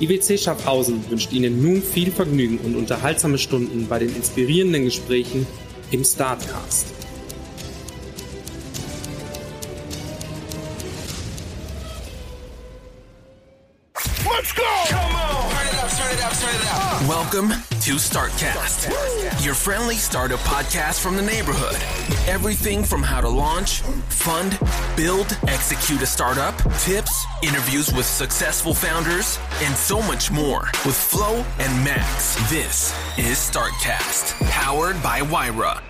[0.00, 5.46] IWC Schaffhausen wünscht Ihnen nun viel Vergnügen und unterhaltsame Stunden bei den inspirierenden Gesprächen
[5.90, 6.86] im Startcast.
[14.24, 14.62] Let's go!
[14.88, 15.50] Come on!
[15.50, 17.06] Turn it up, turn it up, turn it up.
[17.06, 17.50] Welcome
[17.84, 18.88] to Startcast,
[19.44, 21.76] your friendly startup podcast from the neighborhood.
[22.28, 24.58] Everything from how to launch, fund,
[24.96, 30.62] build, execute a startup, tips, interviews with successful founders, and so much more.
[30.84, 35.89] With Flo and Max, this is Startcast, powered by Wyra.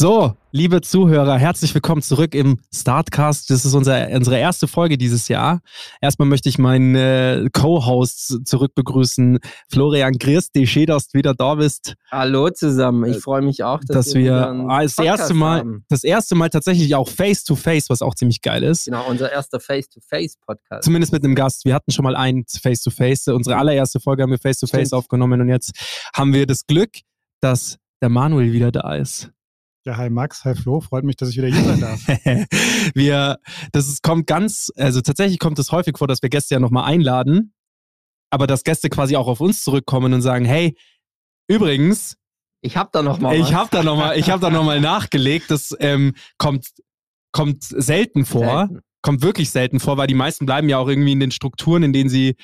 [0.00, 3.50] So, liebe Zuhörer, herzlich willkommen zurück im Startcast.
[3.50, 5.60] Das ist unser, unsere erste Folge dieses Jahr.
[6.00, 9.40] Erstmal möchte ich meinen äh, Co-Host zurückbegrüßen.
[9.70, 11.96] Florian Christ, die schön, dass du wieder da bist.
[12.10, 15.58] Hallo zusammen, ich freue mich auch, dass, dass wir, wir ah, das Podcast erste Mal,
[15.58, 15.84] haben.
[15.90, 18.86] das erste Mal tatsächlich auch Face-to-Face, was auch ziemlich geil ist.
[18.86, 20.82] Genau, unser erster Face-to-Face-Podcast.
[20.82, 21.66] Zumindest mit einem Gast.
[21.66, 23.28] Wir hatten schon mal einen Face-to-Face.
[23.28, 24.98] Unsere allererste Folge haben wir Face-to-Face Stimmt.
[24.98, 25.72] aufgenommen und jetzt
[26.16, 26.92] haben wir das Glück,
[27.42, 29.30] dass der Manuel wieder da ist.
[29.86, 32.06] Ja, hi Max, hi Flo, freut mich, dass ich wieder hier sein darf.
[32.94, 33.38] wir,
[33.72, 36.84] das ist, kommt ganz, also tatsächlich kommt es häufig vor, dass wir Gäste ja nochmal
[36.84, 37.54] einladen,
[38.28, 40.76] aber dass Gäste quasi auch auf uns zurückkommen und sagen, hey,
[41.48, 42.18] übrigens,
[42.60, 45.50] Ich habe da noch mal ich habe da nochmal, ich habe da noch mal nachgelegt,
[45.50, 46.66] das ähm, kommt,
[47.32, 48.80] kommt selten vor, Selten.
[49.00, 51.94] kommt wirklich selten vor, weil die meisten bleiben ja auch irgendwie in den Strukturen, in
[51.94, 52.36] denen sie,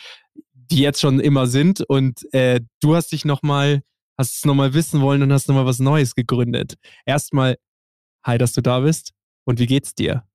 [0.54, 3.82] die jetzt schon immer sind und äh, du hast dich nochmal,
[4.18, 6.76] hast es nochmal wissen wollen und hast nochmal was Neues gegründet.
[7.04, 7.56] Erstmal,
[8.24, 9.12] hi, dass du da bist
[9.44, 10.26] und wie geht's dir?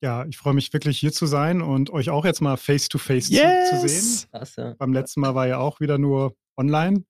[0.00, 3.34] Ja, ich freue mich wirklich hier zu sein und euch auch jetzt mal face-to-face zu,
[3.34, 4.28] zu sehen.
[4.30, 4.76] Klasse.
[4.78, 7.04] Beim letzten Mal war ja auch wieder nur online.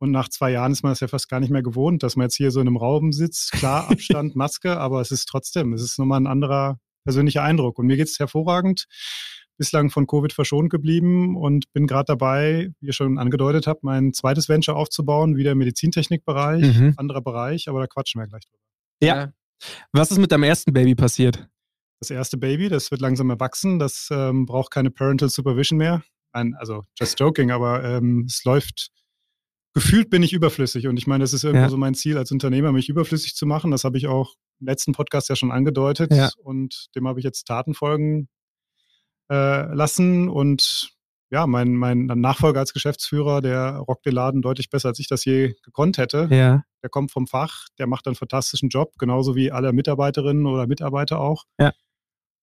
[0.00, 2.26] Und nach zwei Jahren ist man das ja fast gar nicht mehr gewohnt, dass man
[2.26, 3.52] jetzt hier so in einem Raum sitzt.
[3.52, 7.78] Klar, Abstand, Maske, aber es ist trotzdem, es ist nochmal ein anderer persönlicher Eindruck.
[7.78, 8.86] Und mir geht es hervorragend.
[9.58, 14.12] Bislang von Covid verschont geblieben und bin gerade dabei, wie ihr schon angedeutet habt, mein
[14.14, 16.94] zweites Venture aufzubauen, wieder im Medizintechnikbereich, Mhm.
[16.96, 18.62] anderer Bereich, aber da quatschen wir gleich drüber.
[19.02, 19.32] Ja.
[19.92, 21.48] Was ist mit deinem ersten Baby passiert?
[22.00, 26.02] Das erste Baby, das wird langsam erwachsen, das ähm, braucht keine Parental Supervision mehr.
[26.32, 28.90] Nein, also just joking, aber ähm, es läuft.
[29.74, 31.68] Gefühlt bin ich überflüssig und ich meine, das ist irgendwo Ja.
[31.70, 33.70] so mein Ziel als Unternehmer, mich überflüssig zu machen.
[33.72, 36.30] Das habe ich auch im letzten Podcast ja schon angedeutet Ja.
[36.42, 38.28] und dem habe ich jetzt Taten folgen
[39.30, 40.92] äh, lassen und
[41.30, 45.26] ja, mein, mein Nachfolger als Geschäftsführer, der rockt den Laden deutlich besser, als ich das
[45.26, 46.26] je gekonnt hätte.
[46.30, 46.62] Ja.
[46.82, 51.20] Der kommt vom Fach, der macht einen fantastischen Job, genauso wie alle Mitarbeiterinnen oder Mitarbeiter
[51.20, 51.44] auch.
[51.60, 51.72] Ja.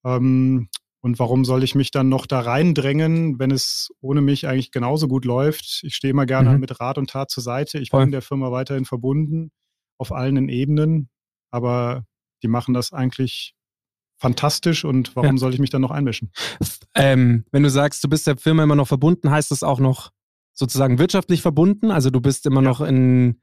[0.05, 0.69] Ähm,
[1.01, 5.07] und warum soll ich mich dann noch da reindrängen, wenn es ohne mich eigentlich genauso
[5.07, 5.81] gut läuft?
[5.83, 6.59] Ich stehe immer gerne Mhm.
[6.59, 7.79] mit Rat und Tat zur Seite.
[7.79, 8.03] Ich Voll.
[8.03, 9.51] bin der Firma weiterhin verbunden
[9.97, 11.09] auf allen Ebenen,
[11.51, 12.05] aber
[12.43, 13.55] die machen das eigentlich
[14.17, 15.37] fantastisch und warum Ja.
[15.37, 16.31] soll ich mich dann noch einmischen?
[16.95, 20.11] Ähm, wenn du sagst, du bist der Firma immer noch verbunden, heißt das auch noch
[20.53, 21.91] sozusagen wirtschaftlich verbunden?
[21.91, 22.69] Also du bist immer Ja.
[22.69, 23.41] noch in.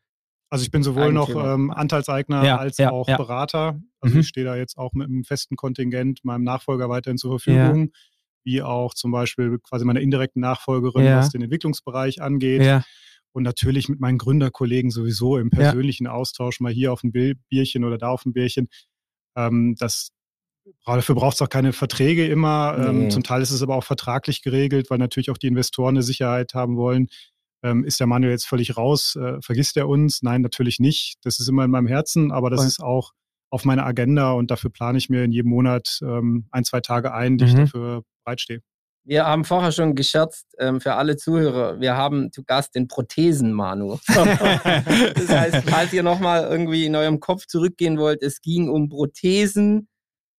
[0.51, 3.17] Also ich bin sowohl noch ähm, Anteilseigner Ja, als ja, auch ja.
[3.17, 3.81] Berater.
[4.01, 4.21] Also Mhm.
[4.21, 7.91] ich stehe da jetzt auch mit einem festen Kontingent meinem Nachfolger weiterhin zur Verfügung,
[8.45, 11.19] wie auch zum Beispiel quasi meiner indirekten Nachfolgerin, Ja.
[11.19, 12.63] was den Entwicklungsbereich angeht.
[12.63, 12.83] Ja.
[13.33, 17.13] Und natürlich mit meinen Gründerkollegen sowieso im persönlichen Austausch, mal hier auf ein
[17.49, 18.69] Bierchen oder da auf ein Bierchen.
[19.37, 20.11] Ähm, das,
[20.87, 22.77] dafür braucht es auch keine Verträge immer.
[22.79, 23.09] Ähm, Nee.
[23.09, 26.55] zum Teil ist es aber auch vertraglich geregelt, weil natürlich auch die Investoren eine Sicherheit
[26.55, 27.09] haben wollen.
[27.65, 29.17] Ähm, ist der Manuel jetzt völlig raus?
[29.17, 30.23] Äh, vergisst er uns?
[30.23, 31.17] Nein, natürlich nicht.
[31.23, 32.67] Das ist immer in meinem Herzen, aber das Voll.
[32.69, 33.13] ist auch
[33.51, 37.13] auf meiner Agenda und dafür plane ich mir in jedem Monat ähm, ein, zwei Tage
[37.13, 37.59] ein, die ich Mhm.
[37.59, 38.61] dafür bereitstehe.
[39.05, 43.99] Wir haben vorher schon gescherzt, ähm, für alle Zuhörer, wir haben zu Gast den Prothesen-Manu.
[44.09, 49.89] das heißt, falls ihr nochmal irgendwie in eurem Kopf zurückgehen wollt, es ging um Prothesen,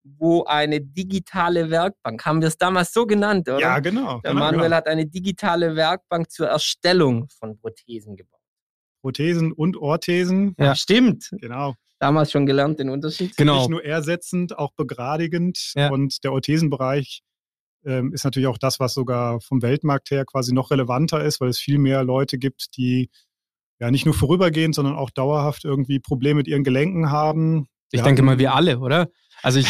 [0.04, 3.60] wo eine digitale Werkbank, haben wir es damals so genannt, oder?
[3.60, 4.20] Ja, genau.
[4.20, 4.76] Der genau, Manuel genau.
[4.76, 8.40] hat eine digitale Werkbank zur Erstellung von Prothesen gebaut.
[9.02, 10.56] Prothesen und Orthesen.
[10.58, 10.76] Ja.
[10.76, 11.30] Stimmt.
[11.40, 11.76] Genau.
[12.00, 13.36] Damals schon gelernt den Unterschied.
[13.38, 13.60] Genau.
[13.60, 15.74] Nicht nur ersetzend, auch begradigend.
[15.76, 15.90] Ja.
[15.90, 17.22] Und der Orthesenbereich
[17.86, 21.50] ähm, ist natürlich auch das, was sogar vom Weltmarkt her quasi noch relevanter ist, weil
[21.50, 23.10] es viel mehr Leute gibt, die
[23.80, 27.68] ja nicht nur vorübergehend, sondern auch dauerhaft irgendwie Probleme mit ihren Gelenken haben.
[27.92, 29.10] Ich Wir denke mal, wir alle, oder?
[29.44, 29.68] Also, ich,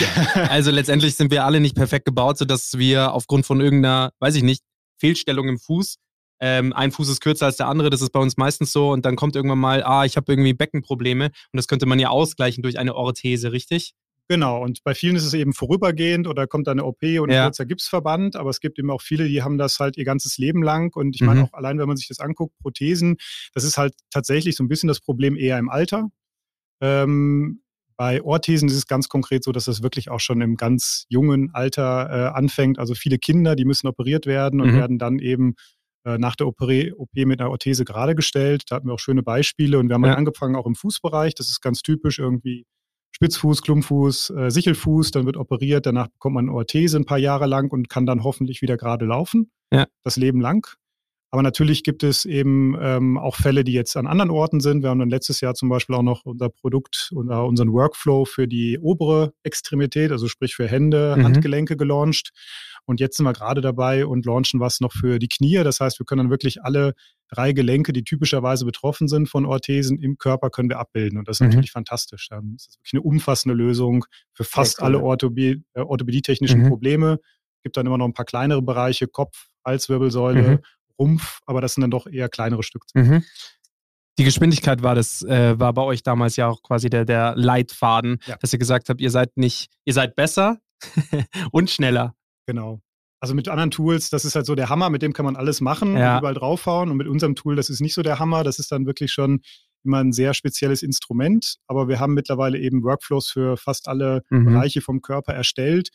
[0.50, 4.44] also letztendlich sind wir alle nicht perfekt gebaut, sodass wir aufgrund von irgendeiner, weiß ich
[4.44, 4.64] nicht,
[4.98, 5.98] Fehlstellung im Fuß,
[6.40, 9.06] ähm, ein Fuß ist kürzer als der andere, das ist bei uns meistens so und
[9.06, 12.62] dann kommt irgendwann mal, ah, ich habe irgendwie Beckenprobleme und das könnte man ja ausgleichen
[12.64, 13.94] durch eine Orthese, richtig?
[14.30, 17.42] Genau, und bei vielen ist es eben vorübergehend oder kommt dann eine OP und Ja.
[17.42, 20.38] ein kurzer Gipsverband, aber es gibt eben auch viele, die haben das halt ihr ganzes
[20.38, 21.46] Leben lang und ich meine Mhm.
[21.48, 23.18] auch allein, wenn man sich das anguckt, Prothesen,
[23.54, 26.10] das ist halt tatsächlich so ein bisschen das Problem eher im Alter.
[26.82, 27.63] Ähm,
[27.98, 31.52] bei Orthesen ist es ganz konkret so, dass das wirklich auch schon im ganz jungen
[31.54, 32.80] Alter äh, anfängt.
[32.80, 34.76] Also viele Kinder, die müssen operiert werden und Mhm.
[34.78, 35.56] werden dann eben
[36.06, 38.64] äh, nach der OP, OP mit einer Orthese gerade gestellt.
[38.70, 40.10] Da hatten wir auch schöne Beispiele und wir haben Ja.
[40.10, 41.34] dann angefangen auch im Fußbereich.
[41.36, 42.66] Das ist ganz typisch irgendwie
[43.16, 47.46] Spitzfuß, Klumpfuß, äh, Sichelfuß, dann wird operiert, danach bekommt man eine Orthese ein paar Jahre
[47.46, 49.86] lang und kann dann hoffentlich wieder gerade laufen, Ja.
[50.04, 50.68] das Leben lang.
[51.34, 54.84] Aber natürlich gibt es eben ähm, auch Fälle, die jetzt an anderen Orten sind.
[54.84, 58.48] Wir haben dann letztes Jahr zum Beispiel auch noch unser Produkt oder unseren Workflow für
[58.48, 61.24] die obere Extremität, also sprich für Hände, Mhm.
[61.24, 62.30] Handgelenke gelauncht.
[62.86, 65.56] Und jetzt sind wir gerade dabei und launchen was noch für die Knie.
[65.64, 66.94] Das heißt, wir können dann wirklich alle
[67.30, 71.18] drei Gelenke, die typischerweise betroffen sind von Orthesen im Körper, können wir abbilden.
[71.18, 71.48] Und das ist Mhm.
[71.48, 72.28] natürlich fantastisch.
[72.30, 74.86] Dann ist das wirklich eine umfassende Lösung für fast cool.
[74.86, 76.68] alle Orthopädie, äh, orthopädietechnischen Mhm.
[76.68, 77.20] Probleme.
[77.64, 80.60] Gibt dann immer noch ein paar kleinere Bereiche, Kopf, Halswirbelsäule, Mhm.
[81.00, 82.88] Rumpf, aber das sind dann doch eher kleinere Stücke.
[82.94, 83.24] Mhm.
[84.20, 88.20] Die Geschwindigkeit war das, äh, war bei euch damals ja auch quasi der, der Leitfaden,
[88.28, 88.36] Ja.
[88.38, 90.60] dass ihr gesagt habt, ihr seid nicht, ihr seid besser
[91.52, 92.14] und schneller.
[92.46, 92.80] Genau.
[93.20, 95.62] Also mit anderen Tools, das ist halt so der Hammer, mit dem kann man alles
[95.62, 96.14] machen Ja.
[96.16, 96.92] und überall draufhauen.
[96.92, 99.42] Und mit unserem Tool, das ist nicht so der Hammer, das ist dann wirklich schon
[99.86, 101.56] immer ein sehr spezielles Instrument.
[101.68, 104.46] Aber wir haben mittlerweile eben Workflows für fast alle Mhm.
[104.46, 105.90] Bereiche vom Körper erstellt.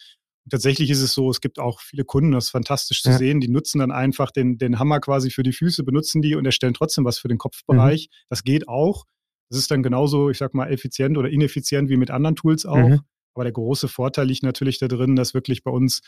[0.50, 3.18] Tatsächlich ist es so, es gibt auch viele Kunden, das ist fantastisch zu Ja.
[3.18, 6.46] sehen, die nutzen dann einfach den, den Hammer quasi für die Füße, benutzen die und
[6.46, 8.08] erstellen trotzdem was für den Kopfbereich.
[8.10, 8.14] Mhm.
[8.28, 9.04] Das geht auch.
[9.50, 12.76] Das ist dann genauso, ich sag mal, effizient oder ineffizient wie mit anderen Tools auch.
[12.88, 13.00] Mhm.
[13.34, 16.00] Aber der große Vorteil liegt natürlich da drin, dass wirklich bei uns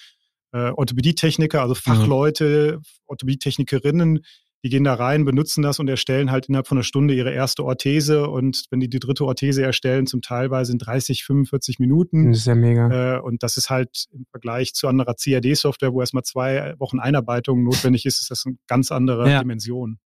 [0.52, 4.20] äh, Orthopädietechniker, also Fachleute, Orthopädietechnikerinnen,
[4.62, 7.64] die gehen da rein, benutzen das und erstellen halt innerhalb von einer Stunde ihre erste
[7.64, 8.28] Orthese.
[8.28, 12.28] Und wenn die die dritte Orthese erstellen, zum Teilweise in 30, 45 Minuten.
[12.28, 13.16] Das ist ja mega.
[13.16, 17.64] Äh, und das ist halt im Vergleich zu anderer CAD-Software, wo erstmal zwei Wochen Einarbeitung
[17.64, 19.40] notwendig ist, ist das eine ganz andere Ja.
[19.40, 19.98] Dimension.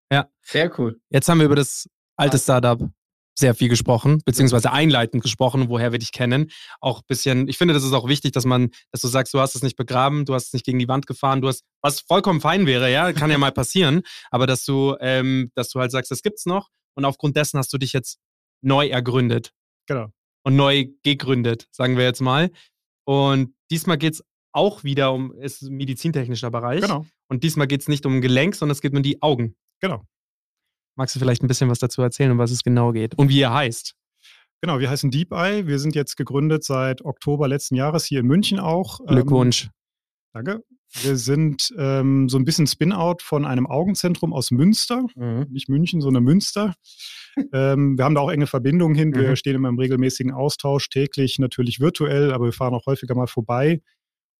[0.43, 1.01] Sehr cool.
[1.09, 2.79] Jetzt haben wir über das alte Startup
[3.37, 6.51] sehr viel gesprochen, beziehungsweise einleitend gesprochen, woher wir dich kennen.
[6.81, 9.41] Auch ein bisschen, ich finde, das ist auch wichtig, dass man, dass du sagst, du
[9.41, 12.01] hast es nicht begraben, du hast es nicht gegen die Wand gefahren, du hast, was
[12.01, 15.91] vollkommen fein wäre, ja, kann ja mal passieren, aber dass du, ähm, dass du halt
[15.91, 18.19] sagst, das gibt's noch und aufgrund dessen hast du dich jetzt
[18.63, 19.53] neu ergründet.
[19.87, 20.11] Genau.
[20.45, 22.51] Und neu gegründet, sagen wir jetzt mal.
[23.07, 24.23] Und diesmal geht's
[24.53, 26.83] auch wieder um, ist ein medizintechnischer Bereich.
[26.83, 27.07] Genau.
[27.29, 29.57] Und diesmal geht's nicht um Gelenk, sondern es geht um die Augen.
[29.81, 30.05] Genau.
[30.97, 33.39] Magst du vielleicht ein bisschen was dazu erzählen, um was es genau geht und wie
[33.41, 33.95] ihr heißt?
[34.63, 35.67] Genau, wir heißen Deep Eye.
[35.67, 39.01] Wir sind jetzt gegründet seit Oktober letzten Jahres hier in München auch.
[39.01, 39.69] Ähm, Glückwunsch.
[40.33, 40.63] danke.
[41.03, 45.05] Wir sind ähm, so ein bisschen Spin-out von einem Augenzentrum aus Münster.
[45.17, 45.47] Mhm.
[45.51, 46.75] Nicht München, sondern Münster.
[47.53, 49.13] ähm, wir haben da auch enge Verbindungen hin.
[49.15, 49.37] Wir Mhm.
[49.37, 53.83] stehen immer im regelmäßigen Austausch, täglich natürlich virtuell, aber wir fahren auch häufiger mal vorbei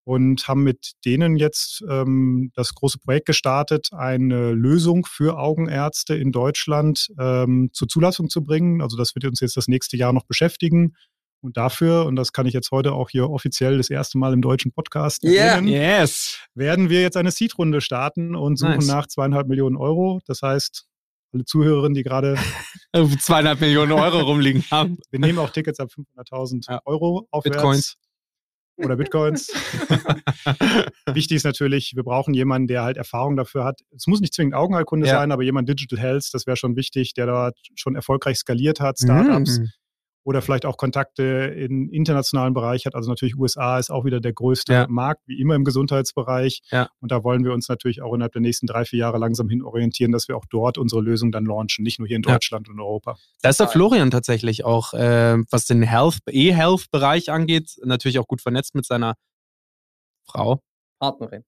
[0.05, 6.31] und haben mit denen jetzt ähm, das große Projekt gestartet, eine Lösung für Augenärzte in
[6.31, 8.83] Deutschland ähm, zur Zulassung zu bringen.
[8.83, 10.95] Also das wird uns jetzt das nächste Jahr noch beschäftigen.
[11.41, 14.41] Und dafür, und das kann ich jetzt heute auch hier offiziell das erste Mal im
[14.41, 16.39] deutschen Podcast erwähnen, Yes.
[16.55, 18.87] werden wir jetzt eine Seed-Runde starten und suchen Nice.
[18.87, 20.21] nach zweieinhalb Millionen Euro.
[20.27, 20.87] Das heißt,
[21.35, 22.39] alle Zuhörerinnen, die gerade,
[22.93, 24.97] Äh, Zweieinhalb Millionen Euro rumliegen haben.
[25.11, 26.81] wir nehmen auch Tickets ab 500.000 Ja.
[26.87, 27.57] Euro aufwärts.
[27.57, 27.97] Bitcoins.
[28.77, 29.49] Oder Bitcoins.
[31.13, 33.81] Wichtig ist natürlich, wir brauchen jemanden, der halt Erfahrung dafür hat.
[33.95, 35.15] Es muss nicht zwingend Augenheilkunde Ja.
[35.15, 38.99] sein, aber jemand Digital Health, das wäre schon wichtig, der dort schon erfolgreich skaliert hat,
[38.99, 39.65] Startups Mm.
[40.25, 42.95] Oder vielleicht auch Kontakte in internationalen Bereich hat.
[42.95, 44.87] Also natürlich USA ist auch wieder der größte Ja.
[44.89, 46.63] Markt, wie immer im Gesundheitsbereich.
[46.71, 46.89] Ja.
[47.01, 49.63] Und da wollen wir uns natürlich auch innerhalb der nächsten drei, vier Jahre langsam hin
[49.63, 52.33] orientieren, dass wir auch dort unsere Lösung dann launchen, nicht nur hier in Ja.
[52.33, 53.17] Deutschland und Europa.
[53.43, 58.41] Da ist der Florian tatsächlich auch, äh, was den Health, E-Health-Bereich angeht, natürlich auch gut
[58.41, 59.15] vernetzt mit seiner
[60.27, 60.61] Frau.
[60.99, 61.45] Partnerin.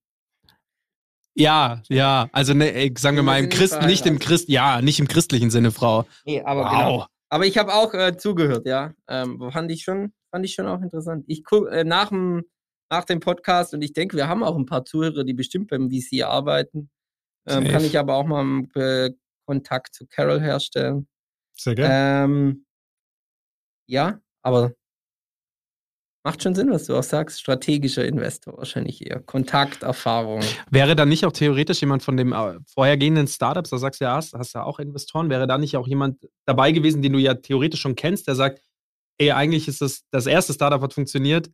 [1.39, 4.19] Ja, ja, also ne, ey, sagen wir mal im Christ, nicht im.
[4.19, 6.07] Christ, ja, nicht im christlichen Sinne, Frau.
[6.25, 6.71] Nee, aber Wow.
[6.71, 7.07] genau.
[7.37, 8.95] Aber ich habe auch äh, zugehört, ja.
[9.09, 11.23] Ähm, fand ich schon, fand ich schon auch interessant.
[11.29, 12.45] Ich guck äh, nach dem
[12.91, 15.91] nach dem Podcast und ich denke, wir haben auch ein paar Zuhörer, die bestimmt beim
[15.91, 16.89] VC arbeiten.
[17.47, 19.11] Ähm, kann ich aber auch mal äh,
[19.45, 21.09] Kontakt zu Carol herstellen.
[21.53, 22.25] Sehr gerne.
[22.25, 22.67] Ähm,
[23.87, 24.73] ja, aber
[26.27, 27.41] macht schon Sinn, was du auch sagst.
[27.41, 29.21] Strategischer Investor wahrscheinlich eher.
[29.21, 30.43] Kontakt, Erfahrung.
[30.69, 34.17] Wäre da nicht auch theoretisch jemand von dem äh, vorhergehenden Startups, da sagst du ja,
[34.17, 37.35] hast, hast ja auch Investoren, wäre da nicht auch jemand dabei gewesen, den du ja
[37.35, 38.61] theoretisch schon kennst, der sagt,
[39.19, 41.49] ey, eigentlich ist das, das erste Startup hat funktioniert,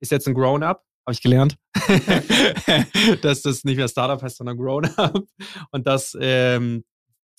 [0.00, 1.56] ist jetzt ein Grown-Up, habe ich gelernt,
[3.20, 5.22] dass das nicht mehr Startup heißt, sondern Grown-Up
[5.70, 6.82] und das ähm,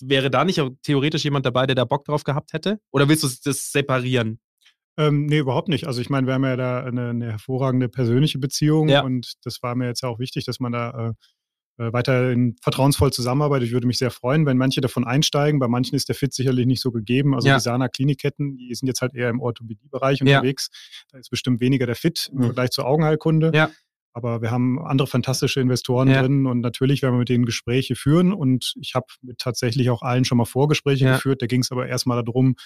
[0.00, 2.78] wäre da nicht auch theoretisch jemand dabei, der da Bock drauf gehabt hätte?
[2.92, 4.38] Oder willst du das separieren?
[4.98, 5.86] Ähm, nee, überhaupt nicht.
[5.86, 9.02] Also ich meine, wir haben ja da eine, eine hervorragende persönliche Beziehung Ja.
[9.02, 11.08] und das war mir jetzt auch wichtig, dass man da
[11.78, 13.66] äh, äh, weiterhin vertrauensvoll zusammenarbeitet.
[13.68, 15.60] Ich würde mich sehr freuen, wenn manche davon einsteigen.
[15.60, 17.34] Bei manchen ist der Fit sicherlich nicht so gegeben.
[17.34, 17.56] Also Ja.
[17.56, 20.38] die Sana Klinikketten, die sind jetzt halt eher im Orthopädiebereich Ja.
[20.38, 20.70] unterwegs.
[21.12, 22.44] Da ist bestimmt weniger der Fit im Mhm.
[22.44, 23.52] Vergleich zur Augenheilkunde.
[23.54, 23.70] Ja.
[24.14, 26.22] Aber wir haben andere fantastische Investoren Ja.
[26.22, 30.00] drin und natürlich werden wir mit denen Gespräche führen und ich habe mit tatsächlich auch
[30.00, 31.14] allen schon mal Vorgespräche Ja.
[31.16, 31.42] geführt.
[31.42, 32.56] Da ging es aber erstmal darum,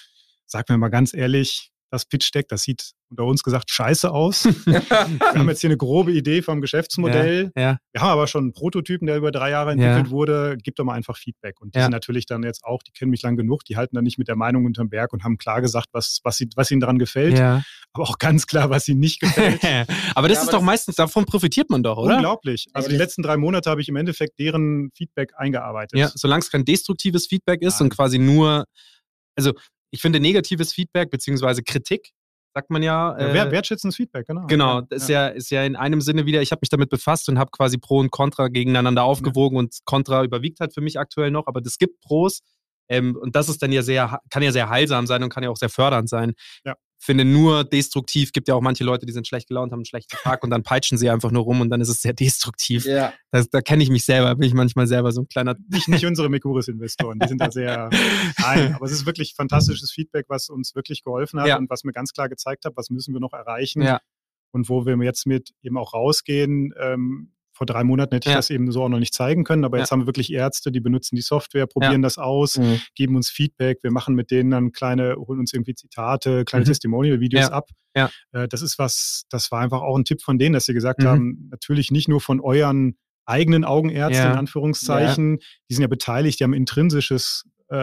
[0.45, 4.45] sag mir mal ganz ehrlich, das Pitch-Deck, das sieht unter uns gesagt scheiße aus.
[4.65, 7.51] wir haben jetzt hier eine grobe Idee vom Geschäftsmodell.
[7.57, 10.57] Ja, Wir haben aber schon einen Prototypen, der über drei Jahre entwickelt wurde.
[10.63, 11.59] Gib doch mal einfach Feedback.
[11.59, 11.85] Und die Ja.
[11.85, 14.29] sind natürlich dann jetzt auch, die kennen mich lang genug, die halten dann nicht mit
[14.29, 17.37] der Meinung unterm Berg und haben klar gesagt, was, was, sie, was ihnen daran gefällt,
[17.37, 17.61] ja.
[17.91, 19.59] aber auch ganz klar, was ihnen nicht gefällt.
[20.15, 22.15] aber das Ja, ist aber doch das- meistens, davon profitiert man doch, oder?
[22.15, 22.67] Unglaublich.
[22.71, 25.99] Also Ja, die letzten drei Monate habe ich im Endeffekt deren Feedback eingearbeitet.
[25.99, 27.87] Ja, solange es kein destruktives Feedback ist Nein.
[27.87, 28.63] und quasi nur,
[29.35, 29.51] also
[29.91, 32.11] ich finde negatives Feedback beziehungsweise Kritik,
[32.53, 33.17] sagt man ja.
[33.17, 34.45] Ja, äh, wert- wertschätzendes Feedback, genau.
[34.47, 37.29] Genau, das ist ja, ist ja in einem Sinne wieder, ich habe mich damit befasst
[37.29, 41.31] und habe quasi Pro und Contra gegeneinander aufgewogen und Contra überwiegt halt für mich aktuell
[41.31, 42.41] noch, aber es gibt Pros
[42.89, 45.49] ähm, und das ist dann ja sehr, kann ja sehr heilsam sein und kann ja
[45.49, 46.33] auch sehr fördernd sein.
[46.65, 46.75] Ja.
[47.03, 50.15] Finde nur destruktiv, gibt ja auch manche Leute, die sind schlecht gelaunt, haben einen schlechten
[50.17, 52.85] Tag und dann peitschen sie einfach nur rum und dann ist es sehr destruktiv.
[52.85, 53.11] ja.
[53.31, 55.55] Das, da kenne ich mich selber, bin ich manchmal selber so ein kleiner.
[55.69, 57.89] Nicht, nicht unsere Mercuris-Investoren, die sind da sehr.
[58.39, 61.57] Nein, aber es ist wirklich fantastisches Feedback, was uns wirklich geholfen hat Ja.
[61.57, 63.99] und was mir ganz klar gezeigt hat, was müssen wir noch erreichen Ja.
[64.51, 66.71] und wo wir jetzt mit eben auch rausgehen.
[66.79, 67.31] Ähm,
[67.61, 68.39] vor drei Monaten hätte ich Ja.
[68.39, 69.83] das eben so auch noch nicht zeigen können, aber Ja.
[69.83, 72.79] jetzt haben wir wirklich Ärzte, die benutzen die Software, probieren das aus, Mhm.
[72.95, 73.77] geben uns Feedback.
[73.83, 76.69] Wir machen mit denen dann kleine, holen uns irgendwie Zitate, kleine Mhm.
[76.69, 77.51] Testimonial-Videos Ja.
[77.51, 77.69] ab.
[77.95, 78.09] Ja.
[78.31, 81.01] Äh, das ist was, das war einfach auch ein Tipp von denen, dass sie gesagt
[81.01, 81.05] Mhm.
[81.05, 84.31] haben, natürlich nicht nur von euren eigenen Augenärzten, Ja.
[84.31, 85.37] in Anführungszeichen,
[85.69, 87.75] die sind ja beteiligt, die haben intrinsisches äh,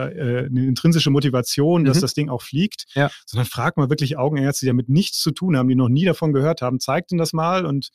[0.42, 2.00] äh, eine intrinsische Motivation, dass Mhm.
[2.02, 3.10] das Ding auch fliegt, Ja.
[3.24, 6.34] sondern frag mal wirklich Augenärzte, die damit nichts zu tun haben, die noch nie davon
[6.34, 7.88] gehört haben, zeigt ihnen das mal und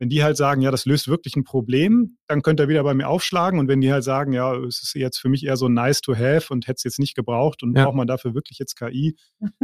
[0.00, 2.94] Wenn die halt sagen, ja, das löst wirklich ein Problem, dann könnt ihr wieder bei
[2.94, 3.60] mir aufschlagen.
[3.60, 6.14] Und wenn die halt sagen, ja, es ist jetzt für mich eher so nice to
[6.16, 7.84] have und hätte es jetzt nicht gebraucht und Ja.
[7.84, 9.16] braucht man dafür wirklich jetzt KI,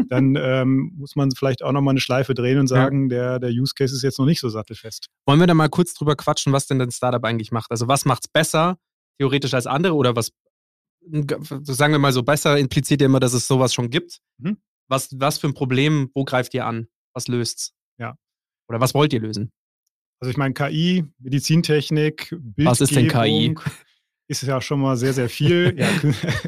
[0.08, 3.74] dann ähm, muss man vielleicht auch nochmal eine Schleife drehen und sagen, der, der Use
[3.76, 5.08] Case ist jetzt noch nicht so sattelfest.
[5.26, 7.70] Wollen wir da mal kurz drüber quatschen, was denn dein Startup eigentlich macht?
[7.72, 8.78] Also was macht's besser,
[9.18, 10.30] theoretisch als andere oder was,
[11.62, 14.20] sagen wir mal so, besser impliziert ja immer, dass es sowas schon gibt.
[14.38, 14.58] Mhm.
[14.88, 16.86] Was, was für ein Problem, wo greift ihr an?
[17.14, 17.72] Was löst's?
[17.98, 18.14] Ja.
[18.68, 19.50] Oder was wollt ihr lösen?
[20.20, 23.54] Also ich meine, KI, Medizintechnik, Bildgebung, Was ist denn KI?
[24.28, 25.74] Ist ja schon mal sehr, sehr viel.
[25.78, 25.88] ja,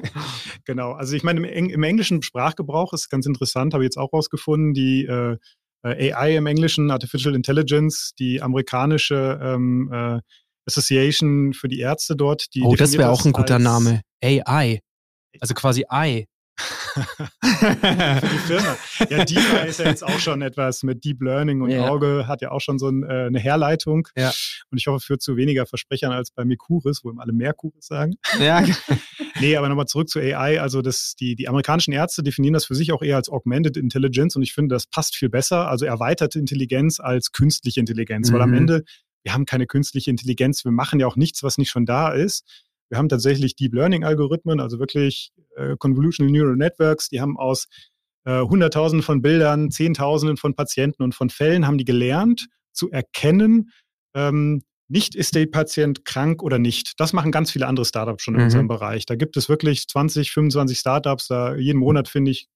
[0.64, 0.92] genau.
[0.92, 4.12] Also ich meine, im, Eng im englischen Sprachgebrauch ist ganz interessant, habe ich jetzt auch
[4.12, 5.36] rausgefunden, die äh,
[5.84, 10.20] AI im Englischen, Artificial Intelligence, die amerikanische ähm, äh,
[10.66, 12.54] Association für die Ärzte dort.
[12.54, 14.02] Die oh, das wäre auch ein guter Name.
[14.22, 14.80] AI.
[15.40, 16.26] Also quasi I.
[16.58, 18.76] für die Firma.
[19.10, 21.88] Ja, DeFi ist ja jetzt auch schon etwas mit Deep Learning und Ja.
[21.88, 24.08] Auge hat ja auch schon so ein, äh, eine Herleitung.
[24.16, 24.32] Ja.
[24.70, 28.14] Und ich hoffe, führt zu weniger Versprechern als bei Mercuris, wo immer alle Mercuris sagen.
[28.40, 28.64] ja.
[29.40, 30.60] Nee, aber nochmal zurück zu AI.
[30.60, 34.36] Also das, die, die amerikanischen Ärzte definieren das für sich auch eher als Augmented Intelligence
[34.36, 35.68] und ich finde, das passt viel besser.
[35.68, 38.56] Also erweiterte Intelligenz als künstliche Intelligenz, weil am Mhm.
[38.58, 38.84] Ende,
[39.24, 42.44] wir haben keine künstliche Intelligenz, wir machen ja auch nichts, was nicht schon da ist.
[42.92, 47.66] Wir haben tatsächlich Deep Learning Algorithmen, also wirklich äh, Convolutional Neural Networks, die haben aus
[48.26, 53.70] äh, Hunderttausenden von Bildern, Zehntausenden von Patienten und von Fällen haben die gelernt zu erkennen,
[54.14, 57.00] ähm, nicht ist der Patient krank oder nicht.
[57.00, 58.44] Das machen ganz viele andere Startups schon in Mhm.
[58.44, 59.06] unserem Bereich.
[59.06, 61.28] Da gibt es wirklich 20, 25 Startups.
[61.28, 62.48] Da jeden Monat finde ich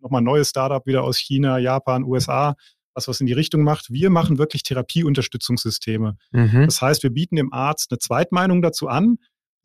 [0.00, 2.56] nochmal ein neues Startup wieder aus China, Japan, USA,
[2.92, 3.90] was was in die Richtung macht.
[3.90, 6.18] Wir machen wirklich Therapieunterstützungssysteme.
[6.32, 6.64] Mhm.
[6.66, 9.16] Das heißt, wir bieten dem Arzt eine Zweitmeinung dazu an.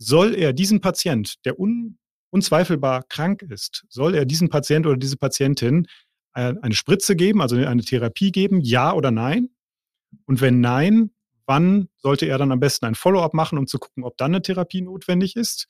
[0.04, 1.98] Soll er diesen Patient, der un,
[2.32, 5.88] unzweifelbar krank ist, soll er diesen Patient oder diese Patientin
[6.34, 9.50] äh, eine Spritze geben, also eine Therapie geben, ja oder nein?
[10.26, 11.12] Und wenn nein,
[11.46, 14.42] wann sollte er dann am besten ein Follow-up machen, um zu gucken, ob dann eine
[14.42, 15.68] Therapie notwendig ist?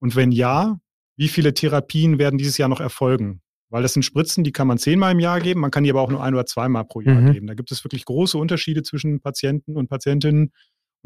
[0.00, 0.78] Und wenn ja,
[1.16, 3.40] wie viele Therapien werden dieses Jahr noch erfolgen?
[3.68, 6.00] Weil das sind Spritzen, die kann man zehnmal im Jahr geben, man kann die aber
[6.00, 7.32] auch nur ein oder zweimal pro Jahr Mhm.
[7.32, 7.46] geben.
[7.46, 10.52] Da gibt es wirklich große Unterschiede zwischen Patienten und Patientinnen.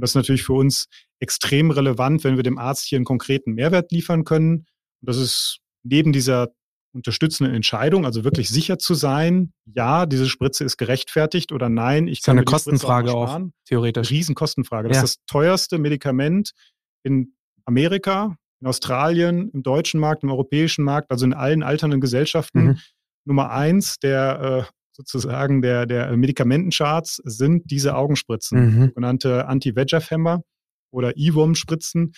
[0.00, 0.86] Und das ist natürlich für uns
[1.20, 4.60] extrem relevant, wenn wir dem Arzt hier einen konkreten Mehrwert liefern können.
[5.00, 6.48] Und das ist neben dieser
[6.94, 12.20] unterstützenden Entscheidung, also wirklich sicher zu sein, ja, diese Spritze ist gerechtfertigt oder nein, ich
[12.20, 13.52] Ist kann eine mir die Spritze Kostenfrage auch, sparen.
[13.66, 14.10] theoretisch.
[14.10, 14.88] Riesenkostenfrage.
[14.88, 15.02] Das Ja.
[15.04, 16.52] ist das teuerste Medikament
[17.04, 17.34] in
[17.66, 22.62] Amerika, in Australien, im deutschen Markt, im europäischen Markt, also in allen alternden Gesellschaften.
[22.64, 22.78] Mhm.
[23.26, 28.86] Nummer eins der äh, sozusagen der, der Medikamentencharts sind diese Augenspritzen, Mhm.
[28.88, 30.42] sogenannte Anti-VEGF-Hämmer
[30.92, 32.12] oder IVOM-Spritzen.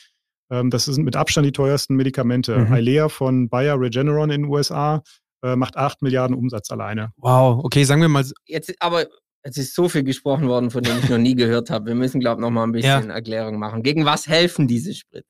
[0.51, 2.59] Ähm, das sind mit Abstand die teuersten Medikamente.
[2.59, 2.73] Mhm.
[2.73, 5.03] Eilea von Bayer Regeneron in den USA
[5.45, 7.13] äh, macht 8 Milliarden Umsatz alleine.
[7.17, 9.07] Wow, okay, sagen wir mal, Jetzt, aber
[9.43, 11.87] es ist so viel gesprochen worden, von dem ich noch nie gehört habe.
[11.87, 13.83] Wir müssen, glaube ich, noch mal ein bisschen Erklärung machen.
[13.83, 15.29] Gegen was helfen diese Spritzen?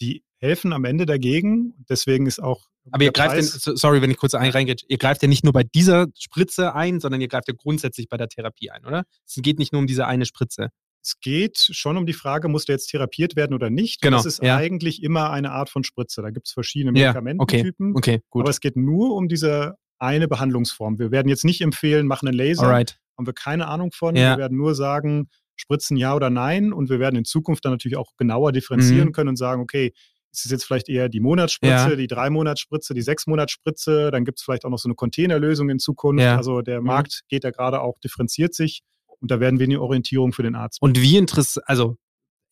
[0.00, 1.74] Die helfen am Ende dagegen.
[1.88, 2.66] Deswegen ist auch.
[2.92, 5.28] Aber ihr greift, den, Preis- so- sorry, wenn ich kurz ein- reingehe, ihr greift ja
[5.28, 8.84] nicht nur bei dieser Spritze ein, sondern ihr greift ja grundsätzlich bei der Therapie ein,
[8.84, 9.04] oder?
[9.26, 10.68] Es geht nicht nur um diese eine Spritze.
[11.02, 14.00] es geht schon um die Frage, muss der jetzt therapiert werden oder nicht?
[14.02, 14.56] Genau, Und das ist ja.
[14.56, 16.20] eigentlich immer eine Art von Spritze.
[16.20, 17.94] Da gibt es verschiedene Ja, Medikamententypen.
[17.96, 18.42] Okay, gut.
[18.42, 20.98] Aber es geht nur um diese eine Behandlungsform.
[20.98, 22.64] Wir werden jetzt nicht empfehlen, machen einen Laser.
[22.64, 22.98] Alright.
[23.16, 24.16] Haben wir keine Ahnung von.
[24.16, 24.32] Ja.
[24.32, 26.72] Wir werden nur sagen, Spritzen ja oder nein.
[26.72, 29.12] Und wir werden in Zukunft dann natürlich auch genauer differenzieren Mhm.
[29.12, 29.92] können und sagen, okay,
[30.36, 31.96] ist es jetzt vielleicht eher die Monatsspritze, Ja.
[31.96, 36.22] die Drei-Monatsspritze, die Sechs-Monatsspritze, dann gibt es vielleicht auch noch so eine Containerlösung in Zukunft.
[36.22, 36.36] Ja.
[36.36, 36.86] Also der Mhm.
[36.86, 38.82] Markt geht da gerade auch, differenziert sich
[39.20, 40.80] und da werden wir eine Orientierung für den Arzt.
[40.82, 41.96] Und wie interessant, also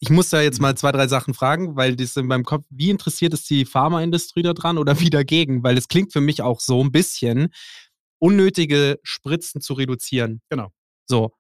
[0.01, 2.91] ich muss da jetzt mal zwei, drei Sachen fragen, weil das in meinem Kopf, wie
[2.91, 5.63] interessiert ist die Pharmaindustrie da dran oder wie dagegen?
[5.63, 7.49] Weil es klingt für mich auch so ein bisschen,
[8.19, 10.41] unnötige Spritzen zu reduzieren.
[10.49, 10.69] Genau.
[11.07, 11.33] So.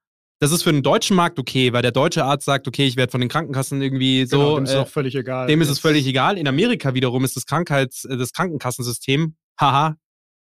[0.44, 3.10] Das ist für den deutschen Markt okay, weil der deutsche Arzt sagt, okay, ich werde
[3.10, 4.36] von den Krankenkassen irgendwie so.
[4.36, 5.46] genau, dem ist es äh, auch völlig egal.
[5.46, 6.36] dem ist es völlig egal.
[6.36, 9.96] In Amerika wiederum ist das Krankheits-, äh, das Krankenkassensystem, haha,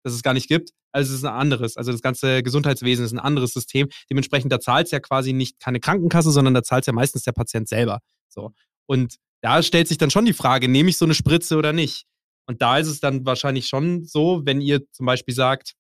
[0.04, 0.72] das es gar nicht gibt.
[0.92, 1.78] Also es ist ein anderes.
[1.78, 3.88] Also das ganze Gesundheitswesen ist ein anderes System.
[4.10, 7.24] Dementsprechend, da zahlt es ja quasi nicht keine Krankenkasse, sondern da zahlt es ja meistens
[7.24, 8.02] der Patient selber.
[8.28, 8.52] So.
[8.88, 12.08] Und da stellt sich dann schon die Frage, nehme ich so eine Spritze oder nicht?
[12.46, 15.76] Und da ist es dann wahrscheinlich schon so, wenn ihr zum Beispiel sagt,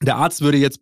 [0.00, 0.80] der Arzt würde jetzt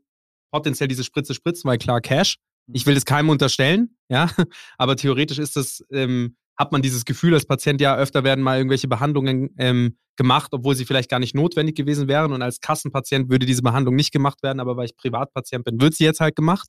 [0.53, 2.39] potenziell diese Spritze spritzen, weil klar, Cash.
[2.73, 4.29] Ich will das keinem unterstellen, ja,
[4.79, 8.59] aber theoretisch ist das, ähm, hat man dieses Gefühl als Patient, ja, öfter werden mal
[8.59, 12.33] irgendwelche Behandlungen ähm, gemacht, obwohl sie vielleicht gar nicht notwendig gewesen wären.
[12.33, 15.95] Und als Kassenpatient würde diese Behandlung nicht gemacht werden, aber weil ich Privatpatient bin, wird
[15.95, 16.69] sie jetzt halt gemacht.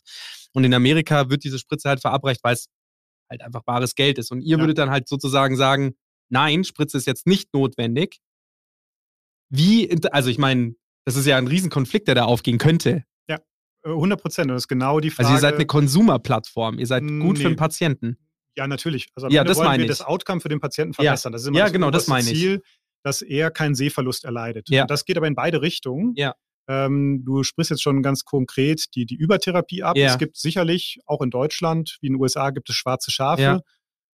[0.53, 2.67] Und in Amerika wird diese Spritze halt verabreicht, weil es
[3.29, 4.31] halt einfach bares Geld ist.
[4.31, 4.59] Und ihr Ja.
[4.59, 5.95] würdet dann halt sozusagen sagen,
[6.29, 8.19] nein, Spritze ist jetzt nicht notwendig.
[9.49, 10.75] Wie, also ich meine,
[11.05, 13.03] das ist ja ein Riesenkonflikt, der da aufgehen könnte.
[13.85, 13.91] Ja.
[13.91, 14.49] Äh, 100 Prozent.
[14.49, 15.27] Und das ist genau die Frage.
[15.29, 16.79] Also ihr seid eine Konsumerplattform.
[16.79, 17.49] Ihr seid gut für Nee.
[17.51, 18.17] den Patienten.
[18.55, 19.09] Ja, natürlich.
[19.15, 19.97] Also am Ja, Ende das wollen meine wir ich.
[19.97, 21.03] das Outcome für den Patienten Ja.
[21.11, 21.31] verbessern.
[21.33, 22.37] Das ist immer Ja, das genau, das meine ich.
[22.37, 22.61] Ziel,
[23.03, 24.69] dass er keinen Sehverlust erleidet.
[24.69, 24.83] Ja.
[24.83, 26.13] Und das geht aber in beide Richtungen.
[26.15, 26.35] Ja.
[26.69, 29.97] Ähm, du sprichst jetzt schon ganz konkret die, die Übertherapie ab.
[29.97, 30.07] Ja.
[30.07, 33.41] Es gibt sicherlich, auch in Deutschland, wie in den USA, gibt es schwarze Schafe.
[33.41, 33.59] Ja.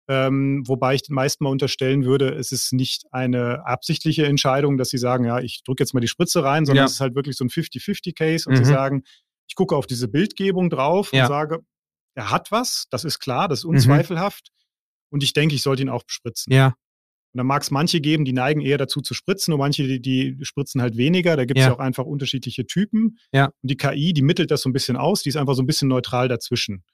[0.07, 4.89] Ähm, wobei ich den meisten mal unterstellen würde, es ist nicht eine absichtliche Entscheidung, dass
[4.89, 6.85] sie sagen, ja, ich drücke jetzt mal die Spritze rein, sondern Ja.
[6.85, 8.63] es ist halt wirklich so ein 50-50-Case und Mhm.
[8.65, 9.03] sie sagen,
[9.47, 11.23] ich gucke auf diese Bildgebung drauf Ja.
[11.23, 11.59] und sage,
[12.15, 13.71] er hat was, das ist klar, das ist Mhm.
[13.71, 14.49] unzweifelhaft
[15.11, 16.51] und ich denke, ich sollte ihn auch spritzen.
[16.53, 16.67] Ja.
[16.67, 20.01] Und dann mag es manche geben, die neigen eher dazu zu spritzen und manche, die,
[20.01, 21.35] die spritzen halt weniger.
[21.35, 21.71] Da gibt es Ja.
[21.71, 23.17] ja auch einfach unterschiedliche Typen.
[23.33, 23.47] Ja.
[23.47, 25.65] Und die KI, die mittelt das so ein bisschen aus, die ist einfach so ein
[25.65, 26.85] bisschen neutral dazwischen.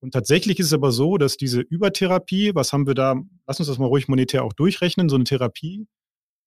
[0.00, 3.66] Und tatsächlich ist es aber so, dass diese Übertherapie, was haben wir da, lass uns
[3.68, 5.86] das mal ruhig monetär auch durchrechnen, so eine Therapie,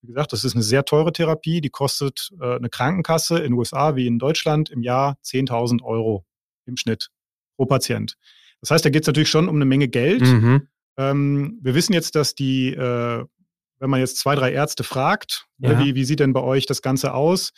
[0.02, 3.54] wie gesagt, das ist eine sehr teure Therapie, die kostet äh, eine Krankenkasse in den
[3.54, 6.26] USA wie in Deutschland im Jahr 10.000 Euro
[6.66, 7.10] im Schnitt
[7.58, 8.16] pro Patient.
[8.62, 10.22] Das heißt, da geht es natürlich schon um eine Menge Geld.
[10.22, 10.68] Mhm.
[10.98, 13.26] Ähm, wir wissen jetzt, dass die, äh,
[13.80, 15.80] wenn man jetzt zwei, drei Ärzte fragt, ne, Ja.
[15.80, 17.52] wie, wie sieht denn bei euch das Ganze aus?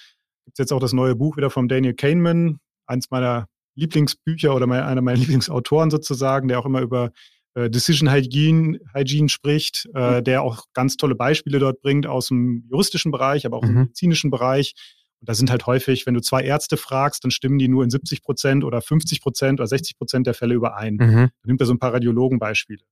[0.46, 4.68] Gibt es jetzt auch das neue Buch wieder von Daniel Kahneman, eins meiner Lieblingsbücher oder
[4.68, 7.12] mein, einer meiner Lieblingsautoren sozusagen, der auch immer über
[7.56, 10.24] äh, Decision Hygiene, Hygiene spricht, äh, Mhm.
[10.24, 13.80] der auch ganz tolle Beispiele dort bringt aus dem juristischen Bereich, aber auch im Mhm.
[13.82, 14.74] medizinischen Bereich.
[15.20, 17.90] Und da sind halt häufig, wenn du zwei Ärzte fragst, dann stimmen die nur in
[17.90, 20.96] 70 Prozent oder 50 Prozent oder 60 Prozent der Fälle überein.
[20.96, 20.98] Mhm.
[21.16, 22.84] Dann nimmt er so ein paar Radiologenbeispiele.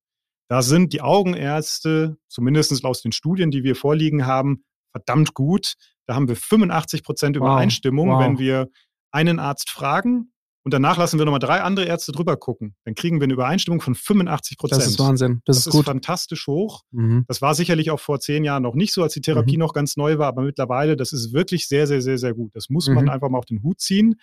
[0.47, 5.73] Da sind die Augenärzte, zumindest aus den Studien, die wir vorliegen haben, verdammt gut.
[6.07, 7.43] Da haben wir 85 Prozent Wow.
[7.47, 8.19] Übereinstimmung, Wow.
[8.21, 8.67] wenn wir
[9.11, 10.31] einen Arzt fragen
[10.63, 12.75] und danach lassen wir nochmal drei andere Ärzte drüber gucken.
[12.85, 14.81] Dann kriegen wir eine Übereinstimmung von 85 Prozent.
[14.81, 15.41] Das ist Wahnsinn.
[15.45, 15.85] Das, Das ist gut.
[15.85, 16.83] fantastisch hoch.
[16.91, 17.25] Mhm.
[17.27, 19.97] Das war sicherlich auch vor zehn Jahren noch nicht so, als die Therapie noch ganz
[19.97, 22.55] neu war, aber mittlerweile, das ist wirklich sehr, sehr, sehr, sehr gut.
[22.55, 23.09] Das muss man Mhm.
[23.09, 24.15] einfach mal auf den Hut ziehen.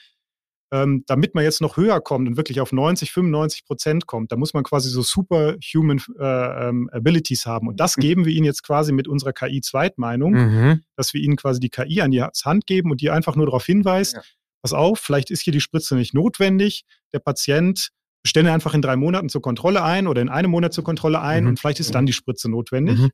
[0.71, 4.37] Ähm, damit man jetzt noch höher kommt und wirklich auf 90, 95 Prozent kommt, da
[4.37, 7.69] muss man quasi so superhuman äh, ähm, Abilities haben.
[7.69, 10.81] Und das geben wir ihnen jetzt quasi mit unserer KI-Zweitmeinung, Mhm.
[10.95, 13.65] dass wir ihnen quasi die KI an die Hand geben und die einfach nur darauf
[13.65, 14.23] hinweist, Ja.
[14.63, 16.85] Pass auf, vielleicht ist hier die Spritze nicht notwendig.
[17.13, 17.91] Der Patient
[18.27, 21.45] stelle einfach in drei Monaten zur Kontrolle ein oder in einem Monat zur Kontrolle ein
[21.45, 21.51] Mhm.
[21.51, 22.99] und vielleicht ist dann die Spritze notwendig.
[22.99, 23.11] Mhm.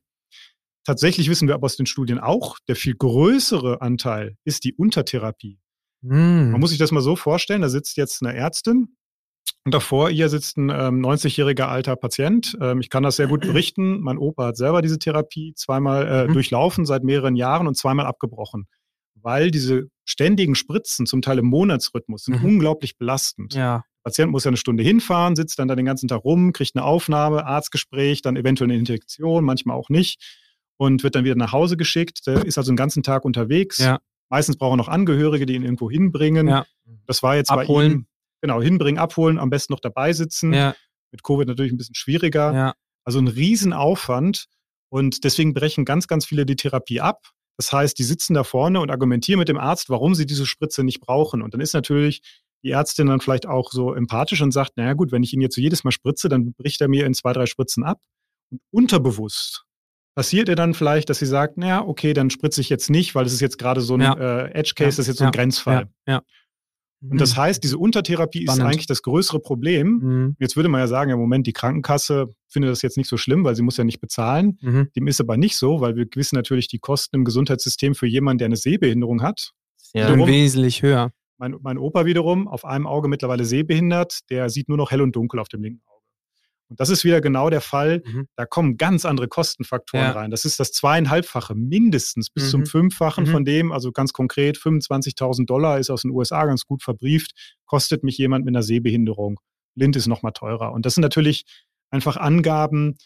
[0.85, 5.59] Tatsächlich wissen wir aber aus den Studien auch, der viel größere Anteil ist die Untertherapie.
[6.01, 6.51] Mhm.
[6.51, 8.95] Man muss sich das mal so vorstellen, da sitzt jetzt eine Ärztin
[9.63, 12.55] und davor ihr sitzt ein ähm, 90-jähriger alter Patient.
[12.61, 13.99] Ähm, ich kann das sehr gut berichten.
[14.01, 16.33] Mein Opa hat selber diese Therapie zweimal äh, Mhm.
[16.33, 18.67] durchlaufen seit mehreren Jahren und zweimal abgebrochen,
[19.25, 22.45] weil diese ständigen Spritzen, zum Teil im Monatsrhythmus, sind Mhm.
[22.45, 23.55] unglaublich belastend.
[23.55, 23.77] Ja.
[23.77, 26.75] Der Patient muss ja eine Stunde hinfahren, sitzt dann da den ganzen Tag rum, kriegt
[26.75, 30.21] eine Aufnahme, Arztgespräch, dann eventuell eine Injektion, manchmal auch nicht
[30.77, 32.27] und wird dann wieder nach Hause geschickt.
[32.27, 33.79] Der ist also den ganzen Tag unterwegs.
[33.79, 33.99] Ja.
[34.29, 36.47] Meistens braucht er noch Angehörige, die ihn irgendwo hinbringen.
[36.47, 36.65] Ja.
[37.07, 37.89] Das war jetzt Abholen.
[37.89, 38.07] bei ihm.
[38.41, 40.53] Genau, hinbringen, abholen, am besten noch dabei sitzen.
[40.53, 40.75] Ja.
[41.11, 42.75] Mit Covid natürlich ein bisschen schwieriger.
[43.03, 44.45] Also ein Riesenaufwand.
[44.89, 47.25] Und deswegen brechen ganz, ganz viele die Therapie ab.
[47.57, 50.83] Das heißt, die sitzen da vorne und argumentieren mit dem Arzt, warum sie diese Spritze
[50.83, 51.41] nicht brauchen.
[51.41, 52.21] Und dann ist natürlich
[52.63, 55.55] die Ärztin dann vielleicht auch so empathisch und sagt, naja gut, wenn ich ihn jetzt
[55.55, 58.01] so jedes Mal spritze, dann bricht er mir in zwei, drei Spritzen ab.
[58.51, 59.65] Und unterbewusst
[60.15, 63.25] passiert ihr dann vielleicht, dass sie sagt, naja, okay, dann spritze ich jetzt nicht, weil
[63.25, 64.13] das ist jetzt gerade so ein Ja.
[64.13, 65.29] äh, Edge-Case, das ist jetzt so ja.
[65.29, 65.89] ein Grenzfall.
[66.07, 66.21] Ja.
[67.11, 68.73] Und das heißt, diese Untertherapie ist Spannend.
[68.73, 69.87] eigentlich das größere Problem.
[70.01, 70.35] Mhm.
[70.39, 73.43] Jetzt würde man ja sagen, im Moment die Krankenkasse findet das jetzt nicht so schlimm,
[73.43, 74.57] weil sie muss ja nicht bezahlen.
[74.61, 74.89] Mhm.
[74.95, 78.39] Dem ist aber nicht so, weil wir wissen natürlich die Kosten im Gesundheitssystem für jemanden,
[78.39, 79.51] der eine Sehbehinderung hat.
[79.93, 80.07] Ja.
[80.09, 81.11] Wiederum- Wesentlich höher.
[81.37, 85.15] Mein, mein Opa wiederum, auf einem Auge mittlerweile sehbehindert, der sieht nur noch hell und
[85.15, 85.94] dunkel auf dem linken Auge.
[86.67, 88.01] Und das ist wieder genau der Fall.
[88.05, 88.27] Mhm.
[88.35, 90.11] Da kommen ganz andere Kostenfaktoren Ja.
[90.13, 90.31] rein.
[90.31, 92.49] Das ist das zweieinhalbfache, mindestens bis Mhm.
[92.49, 93.31] zum Fünffachen Mhm.
[93.31, 97.31] von dem, also ganz konkret 25.000 Dollar ist aus den USA ganz gut verbrieft,
[97.65, 99.39] kostet mich jemand mit einer Sehbehinderung.
[99.75, 100.71] Blind ist nochmal teurer.
[100.71, 101.43] Und das sind natürlich
[101.91, 102.97] einfach Angaben,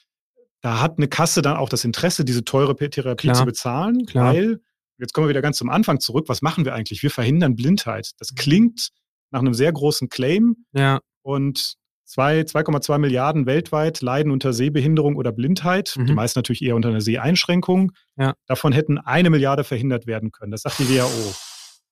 [0.62, 3.36] da hat eine Kasse dann auch das Interesse, diese teure Therapie Klar.
[3.36, 4.34] zu bezahlen, Klar.
[4.34, 4.62] weil,
[4.98, 7.02] jetzt kommen wir wieder ganz zum Anfang zurück, was machen wir eigentlich?
[7.04, 8.08] Wir verhindern Blindheit.
[8.14, 8.16] Mhm.
[8.20, 8.90] Das klingt
[9.32, 11.00] nach einem sehr großen Claim Ja.
[11.22, 11.76] und
[12.18, 15.96] 2,2 Milliarden weltweit leiden unter Sehbehinderung oder Blindheit.
[15.98, 16.06] Mhm.
[16.08, 17.92] Die meisten natürlich eher unter einer Seheinschränkung.
[18.18, 18.34] Ja.
[18.48, 20.52] Davon hätten eine Milliarde verhindert werden können.
[20.52, 21.34] Das sagt die WHO.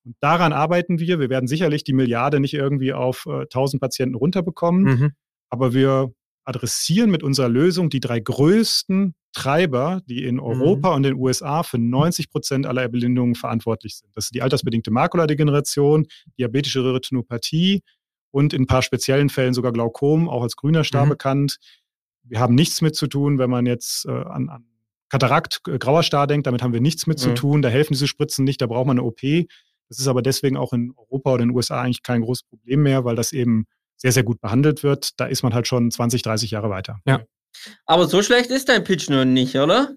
[0.06, 1.20] Und daran arbeiten wir.
[1.20, 5.12] Wir werden sicherlich die Milliarde nicht irgendwie auf äh, 1000 Patienten runterbekommen, Mhm.
[5.50, 6.12] aber wir
[6.46, 11.78] adressieren mit unserer Lösung die drei größten Treiber, die in Europa und den USA für
[11.78, 14.10] 90 Prozent aller Erblindungen verantwortlich sind.
[14.16, 16.08] Das ist die altersbedingte Makuladegeneration,
[16.40, 17.84] diabetische Retinopathie
[18.38, 21.10] und in ein paar speziellen Fällen sogar Glaukom, auch als grüner Star Mhm.
[21.10, 21.58] bekannt.
[22.24, 24.66] Wir haben nichts mit zu tun, wenn man jetzt äh, an, an
[25.10, 27.36] Katarakt, äh, grauer Star denkt, damit haben wir nichts mit zu Mhm.
[27.36, 27.62] tun.
[27.64, 29.48] Da helfen diese Spritzen nicht, da braucht man eine OP.
[29.90, 32.84] Das ist aber deswegen auch in Europa oder in den USA eigentlich kein großes Problem
[32.84, 35.20] mehr, weil das eben sehr, sehr gut behandelt wird.
[35.20, 37.00] Da ist man halt schon 20, 30 Jahre weiter.
[37.06, 37.22] Ja.
[37.86, 39.90] Aber so schlecht ist dein Pitch nur nicht, oder?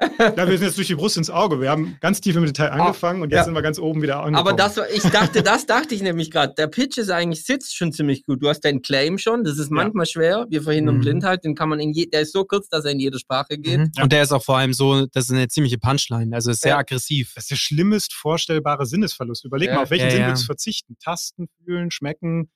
[0.00, 1.60] Ja, wir sind jetzt durch die Brust ins Auge.
[1.60, 3.44] Wir haben ganz tief im Detail angefangen und jetzt ja.
[3.44, 4.36] sind wir ganz oben wieder angekommen.
[4.36, 6.54] Aber das, ich dachte, das dachte ich nämlich gerade.
[6.56, 8.42] Der Pitch ist eigentlich, sitzt schon ziemlich gut.
[8.42, 10.46] Du hast deinen Claim schon, das ist manchmal schwer.
[10.50, 11.00] Wir verhindern Mhm.
[11.00, 13.58] Blindheit, den kann man in je, der ist so kurz, dass er in jede Sprache
[13.58, 13.78] geht.
[13.78, 13.92] Mhm.
[14.02, 16.70] Und der ist auch vor allem so, das ist eine ziemliche Punchline, also ist sehr
[16.72, 16.78] Ja.
[16.78, 17.32] aggressiv.
[17.34, 19.44] das ist der schlimmst vorstellbare Sinnesverlust.
[19.44, 19.74] Überleg Ja.
[19.76, 20.28] mal, auf welchen Ja, Sinn ja.
[20.28, 20.96] willst du verzichten?
[21.02, 22.50] Tasten, fühlen, schmecken.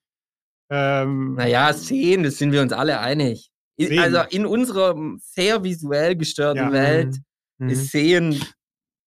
[0.70, 3.50] Ähm, Naja, sehen, das sind wir uns alle einig.
[3.76, 3.98] In, Sehen.
[3.98, 6.72] also in unserer sehr visuell gestörten Ja.
[6.72, 7.16] Welt
[7.58, 7.68] Mhm.
[7.70, 8.44] ist Sehen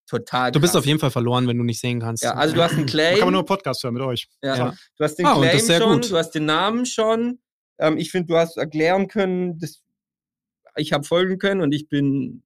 [0.07, 0.79] total Du bist krass.
[0.81, 2.23] auf jeden Fall verloren, wenn du nicht sehen kannst.
[2.23, 3.17] Ja, also du hast einen Claim.
[3.17, 4.27] kann man nur einen Podcast hören mit euch.
[4.43, 4.55] Ja.
[4.55, 4.75] Ja.
[4.97, 6.11] Du hast den Ah, das Claim schon, gut.
[6.11, 7.39] du hast den Namen schon.
[7.79, 9.81] Ähm, ich finde, du hast erklären können, dass
[10.77, 12.43] ich habe folgen können und ich bin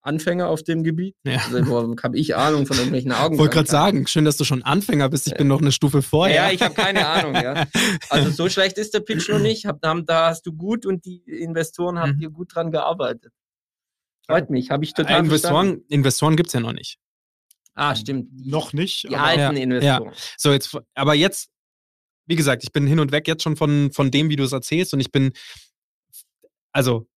[0.00, 1.16] Anfänger auf dem Gebiet.
[1.24, 1.38] Ja.
[1.52, 3.34] Also habe ich Ahnung von irgendwelchen Augen.
[3.34, 5.26] Ich wollte gerade sagen, schön, dass du schon Anfänger bist.
[5.26, 6.34] Ich bin noch eine Stufe vorher.
[6.46, 7.34] Ja, ich habe keine Ahnung.
[7.34, 7.66] Ja.
[8.08, 9.66] Also so schlecht ist der Pitch noch nicht.
[9.66, 12.18] Hab, da da hast du gut und die Investoren haben Mhm.
[12.20, 13.32] dir gut dran gearbeitet.
[14.28, 15.18] Freut mich, habe ich total Äh.
[15.20, 16.98] Investoren, Investoren gibt es ja noch nicht.
[17.74, 18.28] Ah, stimmt.
[18.46, 19.04] Noch nicht.
[19.04, 20.12] die aber alten Ja, Investoren.
[20.36, 21.48] So, jetzt, aber jetzt,
[22.26, 24.52] wie gesagt, ich bin hin und weg jetzt schon von, von dem, wie du es
[24.52, 24.92] erzählst.
[24.92, 25.32] Und ich bin,
[26.72, 27.08] also,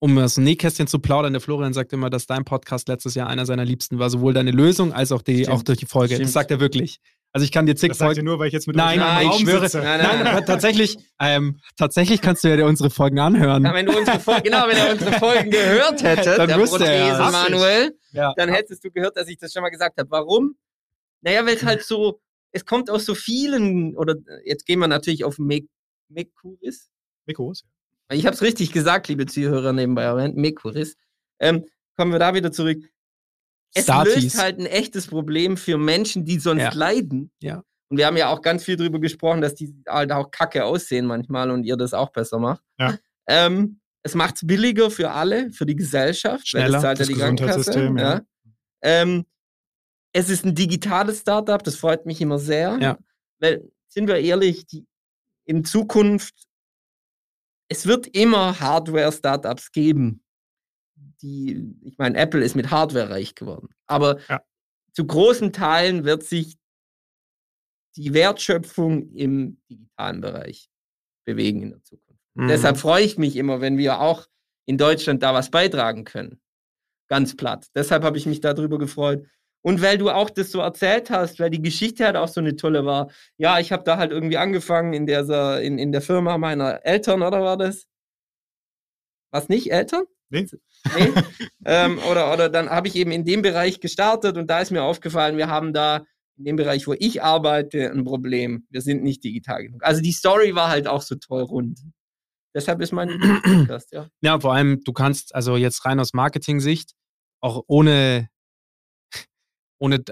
[0.00, 3.28] um aus dem Nähkästchen zu plaudern, der Florian sagt immer, dass dein Podcast letztes Jahr
[3.28, 4.10] einer seiner liebsten war.
[4.10, 5.50] Sowohl deine Lösung als auch die, Stimmt.
[5.50, 6.14] auch durch die Folge.
[6.14, 6.26] Stimmt.
[6.26, 6.98] Das sagt er wirklich.
[7.34, 9.28] Also ich kann dir zig Das sagt ihr nur, weil ich jetzt mit Nein, nein,
[9.30, 9.62] ich schwöre.
[9.62, 9.78] sitze.
[9.82, 13.64] Nein, Nein, aber tatsächlich, ähm, tatsächlich kannst du ja dir unsere Folgen anhören.
[13.64, 16.84] Ja, wenn du unsere Folgen, genau, wenn er unsere Folgen gehört hätte, Dann der wüsste
[16.84, 17.30] er ja.
[17.30, 18.34] Manuel, Ja.
[18.36, 20.10] dann hättest du gehört, dass ich das schon mal gesagt habe.
[20.10, 20.56] Warum?
[21.22, 25.24] Naja, weil es halt so, es kommt aus so vielen, oder jetzt gehen wir natürlich
[25.24, 25.66] auf Mek
[26.10, 26.90] Mekuris.
[27.24, 27.64] Mikros.
[28.10, 30.96] Ich habe es richtig gesagt, liebe Zuhörer nebenbei erwähnt, Mekuris.
[31.38, 31.64] Ähm,
[31.96, 32.78] kommen wir da wieder zurück.
[33.74, 34.14] Es Statis.
[34.22, 36.72] löst halt ein echtes Problem für Menschen, die sonst Ja.
[36.74, 37.30] leiden.
[37.40, 37.62] Ja.
[37.88, 41.06] Und wir haben ja auch ganz viel drüber gesprochen, dass die halt auch kacke aussehen
[41.06, 42.62] manchmal und ihr das auch besser macht.
[42.78, 42.98] Ja.
[43.28, 47.14] Ähm, es macht es billiger für alle, für die Gesellschaft, Schneller, das ja das die.
[47.14, 48.14] Gesundheitssystem, ja.
[48.14, 48.22] Ja.
[48.82, 49.26] Ähm,
[50.14, 52.78] es ist ein digitales Startup, das freut mich immer sehr.
[52.80, 52.98] Ja.
[53.38, 54.86] Weil, sind wir ehrlich, die,
[55.44, 56.34] in Zukunft,
[57.68, 60.22] es wird immer Hardware-Startups geben.
[61.22, 63.68] Die, ich meine, Apple ist mit Hardware reich geworden.
[63.86, 64.42] Aber Ja.
[64.92, 66.56] zu großen Teilen wird sich
[67.96, 70.68] die Wertschöpfung im digitalen Bereich
[71.24, 72.20] bewegen in der Zukunft.
[72.34, 72.48] Mhm.
[72.48, 74.26] Deshalb freue ich mich immer, wenn wir auch
[74.66, 76.40] in Deutschland da was beitragen können.
[77.08, 77.68] Ganz platt.
[77.74, 79.26] Deshalb habe ich mich darüber gefreut.
[79.64, 82.56] Und weil du auch das so erzählt hast, weil die Geschichte halt auch so eine
[82.56, 83.10] tolle war.
[83.36, 87.22] Ja, ich habe da halt irgendwie angefangen in der, in, in der Firma meiner Eltern,
[87.22, 87.86] oder war das?
[89.30, 89.70] Was nicht?
[89.70, 90.04] Eltern?
[90.30, 90.46] Nee.
[90.96, 91.12] Nee?
[91.64, 94.82] ähm, oder, oder dann habe ich eben in dem Bereich gestartet und da ist mir
[94.82, 96.04] aufgefallen, wir haben da
[96.36, 98.66] in dem Bereich, wo ich arbeite, ein Problem.
[98.70, 99.84] Wir sind nicht digital genug.
[99.84, 101.80] Also die Story war halt auch so toll rund.
[102.54, 103.08] Deshalb ist mein
[103.42, 104.08] Podcast, ja.
[104.20, 106.92] Ja, vor allem, du kannst, also jetzt rein aus Marketing-Sicht,
[107.40, 108.28] auch ohne,
[109.78, 110.02] ohne,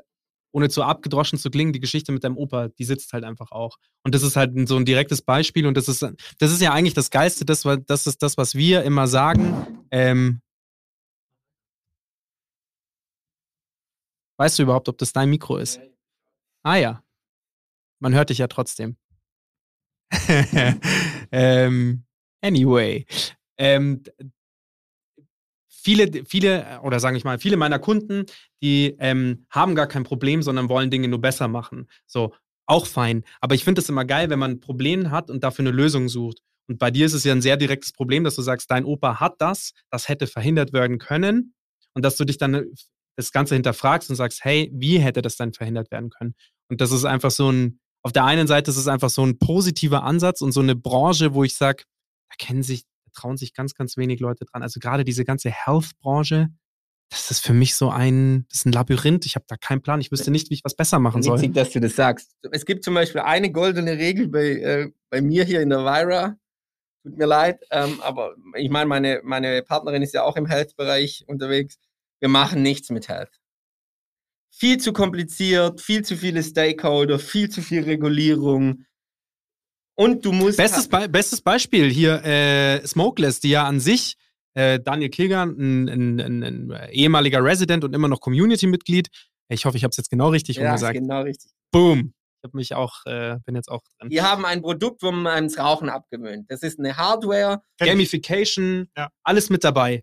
[0.52, 3.76] ohne zu abgedroschen zu klingen, die Geschichte mit deinem Opa, die sitzt halt einfach auch.
[4.04, 6.94] Und das ist halt so ein direktes Beispiel und das ist, das ist ja eigentlich
[6.94, 9.87] das Geilste, das, das ist das, was wir immer sagen.
[9.90, 10.40] Ähm,
[14.40, 15.81] weißt du überhaupt, ob das dein Mikro ist?
[16.62, 17.05] Ah ja.
[18.00, 18.96] Man hört dich ja trotzdem.
[21.31, 22.05] ähm,
[22.40, 23.05] anyway.
[23.59, 24.03] Ähm,
[25.68, 28.24] viele, viele, oder sage ich mal, viele meiner Kunden,
[28.62, 31.90] die ähm, haben gar kein Problem, sondern wollen Dinge nur besser machen.
[32.07, 33.24] So, auch fein.
[33.42, 36.09] Aber ich finde es immer geil, wenn man ein Problem hat und dafür eine Lösung
[36.09, 36.40] sucht.
[36.66, 39.20] Und bei dir ist es ja ein sehr direktes Problem, dass du sagst, dein Opa
[39.20, 41.53] hat das, das hätte verhindert werden können.
[41.92, 42.64] Und dass du dich dann äh,
[43.20, 46.35] das Ganze hinterfragst und sagst, hey, wie hätte das dann verhindert werden können?
[46.68, 49.38] Und das ist einfach so ein, auf der einen Seite ist es einfach so ein
[49.38, 51.85] positiver Ansatz und so eine Branche, wo ich sage,
[52.30, 54.62] da kennen sich, da trauen sich ganz, ganz wenig Leute dran.
[54.62, 56.48] Also gerade diese ganze Health-Branche,
[57.11, 59.26] das ist für mich so ein, das ist ein Labyrinth.
[59.26, 60.00] Ich habe da keinen Plan.
[60.00, 61.38] Ich wüsste nicht, wie ich was besser machen soll.
[61.38, 62.37] Witzig, dass du das sagst.
[62.52, 66.37] Es gibt zum Beispiel eine goldene Regel bei, äh, bei mir hier in der Vira.
[67.02, 71.24] Tut mir leid, ähm, aber ich meine, meine, meine Partnerin ist ja auch im Health-Bereich
[71.26, 71.78] unterwegs.
[72.20, 73.40] Wir machen nichts mit Health.
[74.52, 78.85] Viel zu kompliziert, viel zu viele Stakeholder, viel zu viel Regulierung.
[79.94, 80.56] Und du musst.
[80.59, 84.16] Bestes, Be bestes Beispiel hier, äh, Smokeless, die ja an sich,
[84.54, 89.09] äh, Daniel Kilgern, ein, ein, ein, ein ehemaliger Resident und immer noch Community-Mitglied.
[89.48, 90.98] Ich hoffe, ich habe es jetzt genau richtig ja, ist umgesagt.
[90.98, 91.50] genau richtig.
[91.70, 92.14] Boom.
[92.42, 94.11] Ich habe mich auch, äh, bin jetzt auch drin.
[94.11, 96.50] Wir haben ein Produkt, wo man einem das Rauchen abgewöhnt.
[96.50, 97.62] Das ist eine Hardware.
[97.78, 99.11] Gamification, Ja.
[99.22, 100.02] alles mit dabei.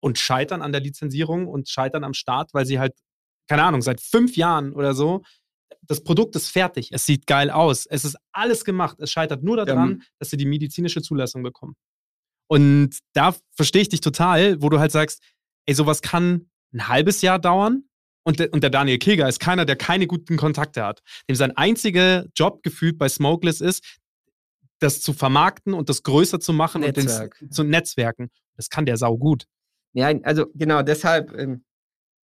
[0.00, 2.94] Und scheitern an der Lizenzierung und scheitern am Start, weil sie halt,
[3.48, 5.22] keine Ahnung, seit fünf Jahren oder so
[5.86, 8.98] das Produkt ist fertig, es sieht geil aus, es ist alles gemacht.
[9.00, 10.04] Es scheitert nur daran, Ja.
[10.18, 11.74] dass sie die medizinische Zulassung bekommen.
[12.48, 15.22] Und da verstehe ich dich total, wo du halt sagst,
[15.66, 17.84] ey, sowas kann ein halbes Jahr dauern.
[18.24, 21.00] Und der, und der Daniel Kilger ist keiner, der keine guten Kontakte hat.
[21.28, 23.98] Dem sein einziger Job gefühlt bei Smokeless ist,
[24.80, 27.36] das zu vermarkten und das größer zu machen Netzwerk.
[27.40, 28.30] und den, zu Netzwerken.
[28.56, 29.44] Das kann der sau gut.
[29.92, 31.64] Ja, also genau, deshalb, ähm,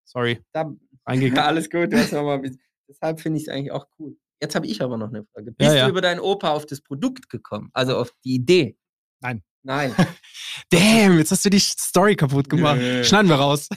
[0.03, 0.41] Sorry.
[0.53, 0.71] da.
[1.09, 3.87] Ja, alles gut, du hast noch mal ein bisschen- deshalb finde ich es eigentlich auch
[3.99, 4.15] cool.
[4.41, 5.51] Jetzt habe ich aber noch eine Frage.
[5.53, 5.85] Bist Ja, ja.
[5.85, 7.69] du über deinen Opa auf das Produkt gekommen?
[7.73, 8.77] Also auf die Idee?
[9.21, 9.43] Nein.
[9.63, 9.95] Nein.
[10.69, 12.77] Damn, jetzt hast du die Story kaputt gemacht.
[12.77, 13.03] Nö.
[13.03, 13.67] Schneiden wir raus.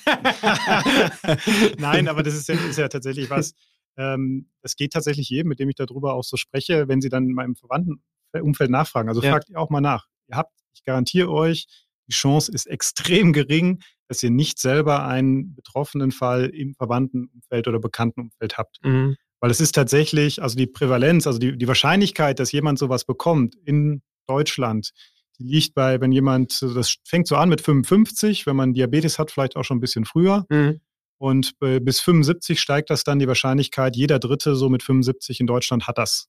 [1.79, 3.55] Nein, aber das ist ja, ist ja tatsächlich was.
[3.96, 7.24] Ähm, es geht tatsächlich jedem, mit dem ich darüber auch so spreche, wenn sie dann
[7.27, 9.09] in meinem Verwandtenumfeld nachfragen.
[9.09, 10.07] Also fragt ihr auch mal nach.
[10.29, 11.66] Ihr habt, ich garantiere euch,
[12.08, 17.78] die Chance ist extrem gering, dass ihr nicht selber einen betroffenen Fall im Verwandtenumfeld oder
[17.78, 18.78] Bekanntenumfeld habt.
[18.82, 19.16] Mhm.
[19.40, 23.54] Weil es ist tatsächlich, also die Prävalenz, also die, die Wahrscheinlichkeit, dass jemand sowas bekommt
[23.64, 24.92] in Deutschland,
[25.38, 29.30] die liegt bei, wenn jemand, das fängt so an mit 55, wenn man Diabetes hat,
[29.30, 30.44] vielleicht auch schon ein bisschen früher.
[30.48, 30.80] Mhm.
[31.18, 35.88] Und bis 75 steigt das dann die Wahrscheinlichkeit, jeder Dritte so mit 75 in Deutschland
[35.88, 36.28] hat das.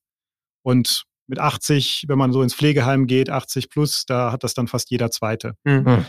[0.63, 4.67] Und mit 80, wenn man so ins Pflegeheim geht, 80 plus, da hat das dann
[4.67, 5.53] fast jeder Zweite.
[5.63, 6.05] Mhm.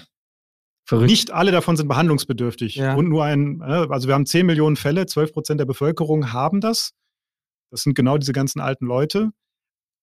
[0.85, 1.11] Verrückt.
[1.11, 2.75] Nicht alle davon sind behandlungsbedürftig.
[2.77, 2.95] Ja.
[2.95, 6.61] Und nur ein, äh, also wir haben 10 Millionen Fälle, 12 Prozent der Bevölkerung haben
[6.61, 6.93] das.
[7.71, 9.31] Das sind genau diese ganzen alten Leute.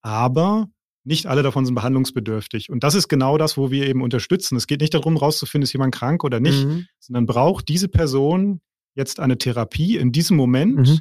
[0.02, 0.68] Aber
[1.04, 2.70] nicht alle davon sind behandlungsbedürftig.
[2.70, 4.56] Und das ist genau das, wo wir eben unterstützen.
[4.56, 6.86] Es geht nicht darum, rauszufinden, ist jemand krank oder nicht, Mhm.
[7.00, 8.62] sondern braucht diese Person
[8.94, 10.76] jetzt eine Therapie in diesem Moment?
[10.78, 11.00] Mhm.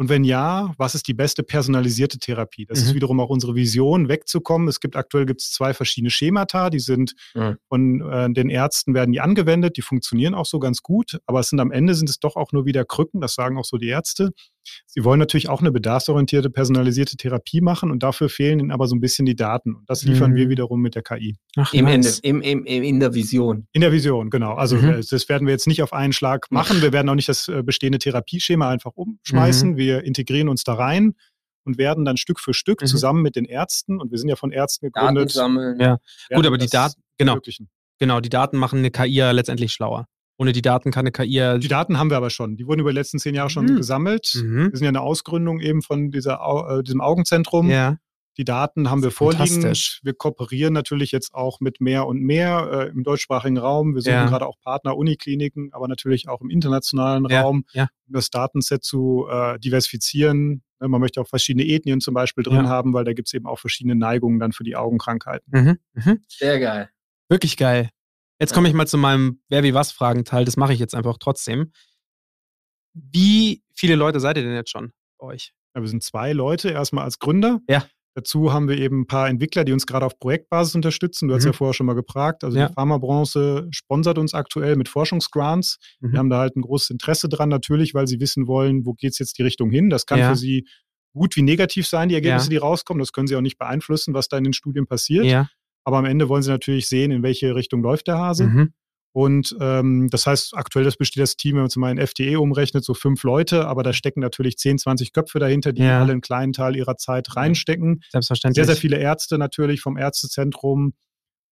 [0.00, 2.64] Und wenn ja, was ist die beste personalisierte Therapie?
[2.64, 2.94] Das ist Mhm.
[2.94, 4.66] wiederum auch unsere Vision, wegzukommen.
[4.66, 7.58] Es gibt aktuell gibt's zwei verschiedene Schemata, die sind Mhm.
[7.68, 11.50] von äh, den Ärzten werden die angewendet, die funktionieren auch so ganz gut, aber es
[11.50, 13.88] sind am Ende sind es doch auch nur wieder Krücken, das sagen auch so die
[13.88, 14.30] Ärzte.
[14.86, 18.94] Sie wollen natürlich auch eine bedarfsorientierte, personalisierte Therapie machen und dafür fehlen ihnen aber so
[18.94, 19.74] ein bisschen die Daten.
[19.74, 20.36] Und das liefern Mhm.
[20.36, 21.36] wir wiederum mit der KI.
[21.56, 22.20] Ach, Im nice.
[22.20, 23.66] Ende, im, im, im, in der Vision.
[23.72, 24.54] In der Vision, genau.
[24.54, 24.88] Also Mhm.
[24.90, 26.82] äh, das werden wir jetzt nicht auf einen Schlag machen.
[26.82, 29.76] Wir werden auch nicht das äh, bestehende Therapieschema einfach umschmeißen.
[29.76, 31.14] Wir integrieren uns da rein
[31.64, 32.86] und werden dann Stück für Stück Mhm.
[32.86, 35.78] zusammen mit den Ärzten, und wir sind ja von Ärzten Daten gegründet, sammeln.
[35.80, 35.98] Ja.
[36.34, 37.68] Gut, aber die Daten, genau, ermöglichen.
[37.98, 40.06] genau, die Daten machen eine KI ja letztendlich schlauer.
[40.40, 41.58] Ohne die Daten kann eine KI ja.
[41.58, 42.56] Die Daten haben wir aber schon.
[42.56, 43.76] Die wurden über die letzten zehn Jahre schon Mhm.
[43.76, 44.32] gesammelt.
[44.42, 44.70] Mhm.
[44.72, 46.40] Wir sind ja eine Ausgründung eben von dieser,
[46.78, 47.68] äh, diesem Augenzentrum.
[47.68, 47.98] Ja.
[48.38, 49.62] Die Daten haben wir vorliegen.
[50.02, 53.94] Wir kooperieren natürlich jetzt auch mit mehr und mehr äh, im deutschsprachigen Raum.
[53.94, 54.26] Wir suchen Ja.
[54.28, 57.88] gerade auch Partner, Unikliniken, aber natürlich auch im internationalen Ja, Raum, ja.
[58.06, 60.62] um das Datenset zu äh, diversifizieren.
[60.80, 62.68] Ne, Man möchte auch verschiedene Ethnien zum Beispiel drin Ja.
[62.70, 65.52] haben, weil da gibt es eben auch verschiedene Neigungen dann für die Augenkrankheiten.
[65.52, 65.78] Mhm.
[66.02, 66.20] Mhm.
[66.28, 66.88] Sehr geil.
[67.28, 67.90] Wirklich geil.
[68.40, 70.44] Jetzt komme ich mal zu meinem Wer wie was Fragen-Teil.
[70.44, 71.72] Das mache ich jetzt einfach trotzdem.
[72.94, 75.52] Wie viele Leute seid ihr denn jetzt schon bei euch?
[75.74, 77.60] Ja, wir sind zwei Leute erstmal als Gründer.
[77.68, 77.84] Ja.
[78.14, 81.28] Dazu haben wir eben ein paar Entwickler, die uns gerade auf Projektbasis unterstützen.
[81.28, 81.50] Du hast Mhm.
[81.50, 82.42] ja vorher schon mal gefragt.
[82.42, 82.66] Also Ja.
[82.68, 85.78] die Pharmabranche sponsert uns aktuell mit Forschungsgrants.
[86.00, 86.12] Mhm.
[86.12, 89.12] Wir haben da halt ein großes Interesse dran, natürlich, weil sie wissen wollen, wo geht
[89.12, 89.90] es jetzt die Richtung hin.
[89.90, 90.30] Das kann Ja.
[90.30, 90.66] für sie
[91.14, 92.50] gut wie negativ sein, die Ergebnisse, Ja.
[92.50, 92.98] die rauskommen.
[92.98, 95.24] Das können sie auch nicht beeinflussen, was da in den Studien passiert.
[95.24, 95.48] Ja.
[95.84, 98.44] Aber am Ende wollen sie natürlich sehen, in welche Richtung läuft der Hase.
[98.46, 98.72] Mhm.
[99.12, 102.38] Und ähm, das heißt, aktuell das besteht das Team, wenn man es mal in FTE
[102.40, 106.00] umrechnet, so fünf Leute, aber da stecken natürlich 10, 20 Köpfe dahinter, die Ja.
[106.00, 108.02] alle einen kleinen Teil ihrer Zeit reinstecken.
[108.10, 108.64] Selbstverständlich.
[108.64, 110.92] Sehr, sehr viele Ärzte natürlich vom Ärztezentrum.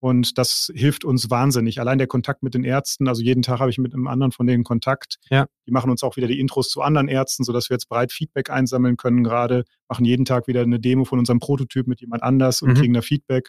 [0.00, 1.80] Und das hilft uns wahnsinnig.
[1.80, 4.46] Allein der Kontakt mit den Ärzten, also jeden Tag habe ich mit einem anderen von
[4.46, 5.16] denen Kontakt.
[5.28, 5.46] Ja.
[5.66, 8.48] Die machen uns auch wieder die Intros zu anderen Ärzten, sodass wir jetzt breit Feedback
[8.50, 12.62] einsammeln können gerade, machen jeden Tag wieder eine Demo von unserem Prototyp mit jemand anders
[12.62, 12.74] und Mhm.
[12.74, 13.48] kriegen da Feedback.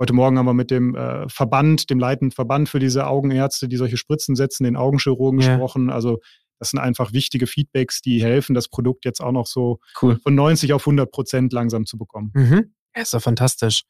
[0.00, 3.76] Heute Morgen haben wir mit dem äh, Verband, dem leitenden Verband für diese Augenärzte, die
[3.76, 5.48] solche Spritzen setzen, den Augenchirurgen Ja.
[5.56, 5.90] gesprochen.
[5.90, 6.18] Also
[6.58, 10.18] das sind einfach wichtige Feedbacks, die helfen, das Produkt jetzt auch noch so Cool.
[10.20, 12.30] von 90 auf 100 Prozent langsam zu bekommen.
[12.34, 12.72] Mhm.
[12.96, 13.82] Ja, ist doch fantastisch.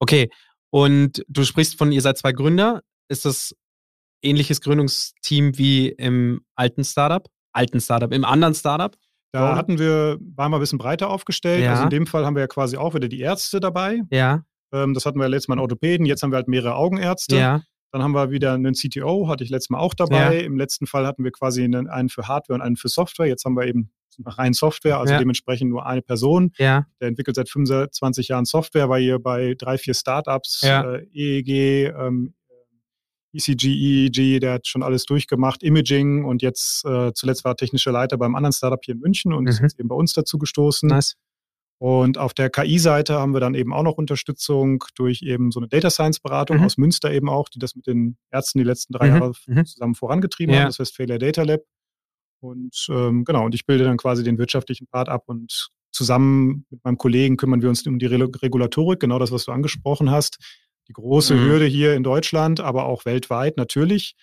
[0.00, 0.28] Okay,
[0.70, 2.82] und du sprichst von, ihr seid zwei Gründer.
[3.08, 3.54] Ist das
[4.22, 7.26] ähnliches Gründungsteam wie im alten Startup?
[7.52, 8.94] Alten Startup, im anderen Startup?
[9.32, 11.62] Da hatten wir, waren wir ein bisschen breiter aufgestellt.
[11.62, 11.70] Ja.
[11.72, 14.02] Also in dem Fall haben wir ja quasi auch wieder die Ärzte dabei.
[14.10, 17.36] Ja, Ähm, das hatten wir letztes Mal einen Orthopäden, jetzt haben wir halt mehrere Augenärzte.
[17.36, 20.40] ja, Dann haben wir wieder einen CTO, hatte ich letztes Mal auch dabei.
[20.44, 23.26] Im letzten Fall hatten wir quasi einen, einen für Hardware und einen für Software.
[23.26, 23.90] Jetzt haben wir eben
[24.24, 25.18] rein Software, also Ja.
[25.18, 26.52] dementsprechend nur eine Person.
[26.58, 30.94] ja, Der entwickelt seit 25 Jahren Software, war hier bei drei, vier Startups, Ja.
[30.96, 32.34] äh, EEG, ähm,
[33.32, 37.92] ECG, EEG, der hat schon alles durchgemacht, Imaging und jetzt äh, zuletzt war er technischer
[37.92, 39.64] Leiter beim anderen Startup hier in München und ist Mhm.
[39.66, 40.88] jetzt eben bei uns dazu gestoßen.
[40.88, 41.14] nice.
[41.82, 45.68] Und auf der KI-Seite haben wir dann eben auch noch Unterstützung durch eben so eine
[45.68, 46.64] Data Science-Beratung Mhm.
[46.64, 49.64] aus Münster eben auch, die das mit den Ärzten die letzten drei Mhm, Jahre mhm.
[49.64, 50.60] zusammen vorangetrieben Ja.
[50.60, 50.68] haben.
[50.68, 51.62] Das heißt Failure Data Lab.
[52.40, 56.84] Und ähm, genau, und ich bilde dann quasi den wirtschaftlichen Part ab und zusammen mit
[56.84, 60.36] meinem Kollegen kümmern wir uns um die Regulatorik, genau das, was du angesprochen hast.
[60.88, 61.44] Die große mhm.
[61.46, 64.16] Hürde hier in Deutschland, aber auch weltweit natürlich.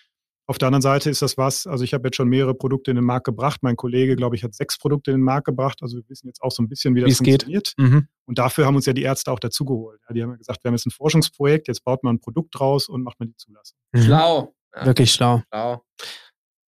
[0.49, 2.95] Auf der anderen Seite ist das was, also ich habe jetzt schon mehrere Produkte in
[2.95, 3.63] den Markt gebracht.
[3.63, 5.79] Mein Kollege, glaube ich, hat sechs Produkte in den Markt gebracht.
[5.81, 7.73] Also wir wissen jetzt auch so ein bisschen, wie das Wie's funktioniert.
[7.75, 8.07] Mhm.
[8.25, 9.99] Und dafür haben uns ja die Ärzte auch dazugeholt.
[10.07, 12.57] Ja, die haben ja gesagt, wir haben jetzt ein Forschungsprojekt, jetzt baut man ein Produkt
[12.57, 13.77] draus und macht man die Zulassung.
[13.91, 14.01] Mhm.
[14.03, 14.55] Schlau.
[14.73, 14.85] Ja.
[14.85, 15.43] Wirklich schlau.
[15.49, 15.83] schlau.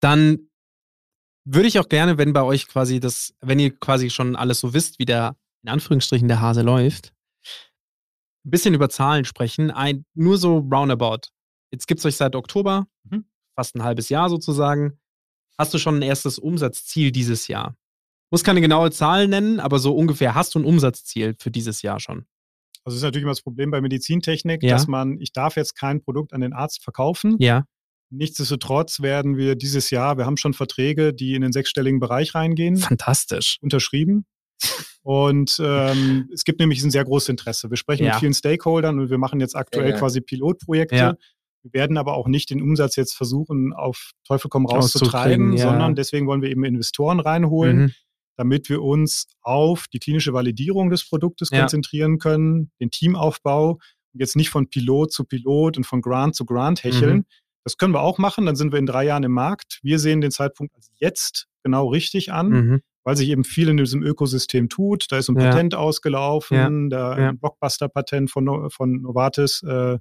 [0.00, 0.50] Dann
[1.46, 4.74] würde ich auch gerne, wenn bei euch quasi das, wenn ihr quasi schon alles so
[4.74, 7.14] wisst, wie der, in Anführungsstrichen, der Hase läuft,
[8.44, 9.70] ein bisschen über Zahlen sprechen.
[9.70, 11.30] Ein, nur so roundabout.
[11.72, 12.86] Jetzt gibt es euch seit Oktober.
[13.04, 13.24] Mhm
[13.54, 14.98] fast ein halbes Jahr sozusagen.
[15.58, 17.76] Hast du schon ein erstes Umsatzziel dieses Jahr?
[18.30, 22.00] Muss keine genaue Zahl nennen, aber so ungefähr hast du ein Umsatzziel für dieses Jahr
[22.00, 22.26] schon?
[22.84, 24.70] Also das ist natürlich immer das Problem bei Medizintechnik, ja.
[24.70, 27.36] dass man, ich darf jetzt kein Produkt an den Arzt verkaufen.
[27.40, 27.64] Ja.
[28.10, 32.76] Nichtsdestotrotz werden wir dieses Jahr, wir haben schon Verträge, die in den sechsstelligen Bereich reingehen.
[32.76, 33.58] Fantastisch.
[33.60, 34.24] Unterschrieben.
[35.02, 37.70] Und ähm, es gibt nämlich ein sehr großes Interesse.
[37.70, 38.12] Wir sprechen ja.
[38.12, 41.16] mit vielen Stakeholdern und wir machen jetzt aktuell ja, quasi Pilotprojekte,
[41.62, 45.52] wir werden aber auch nicht den Umsatz jetzt versuchen, auf Teufel komm raus zu treiben,
[45.52, 45.68] ja.
[45.68, 47.92] sondern deswegen wollen wir eben Investoren reinholen, mhm.
[48.36, 51.60] damit wir uns auf die klinische Validierung des Produktes ja.
[51.60, 56.44] konzentrieren können, den Teamaufbau und jetzt nicht von Pilot zu Pilot und von Grant zu
[56.44, 57.18] Grant hecheln.
[57.18, 57.24] Mhm.
[57.64, 59.80] Das können wir auch machen, dann sind wir in drei Jahren im Markt.
[59.82, 62.48] Wir sehen den Zeitpunkt als jetzt genau richtig an.
[62.48, 65.06] Mhm weil sich eben viel in diesem Ökosystem tut.
[65.10, 67.14] Da ist ein Patent ausgelaufen, ja.
[67.14, 67.32] der ja.
[67.32, 69.98] Blockbuster-Patent von, von Novartis äh,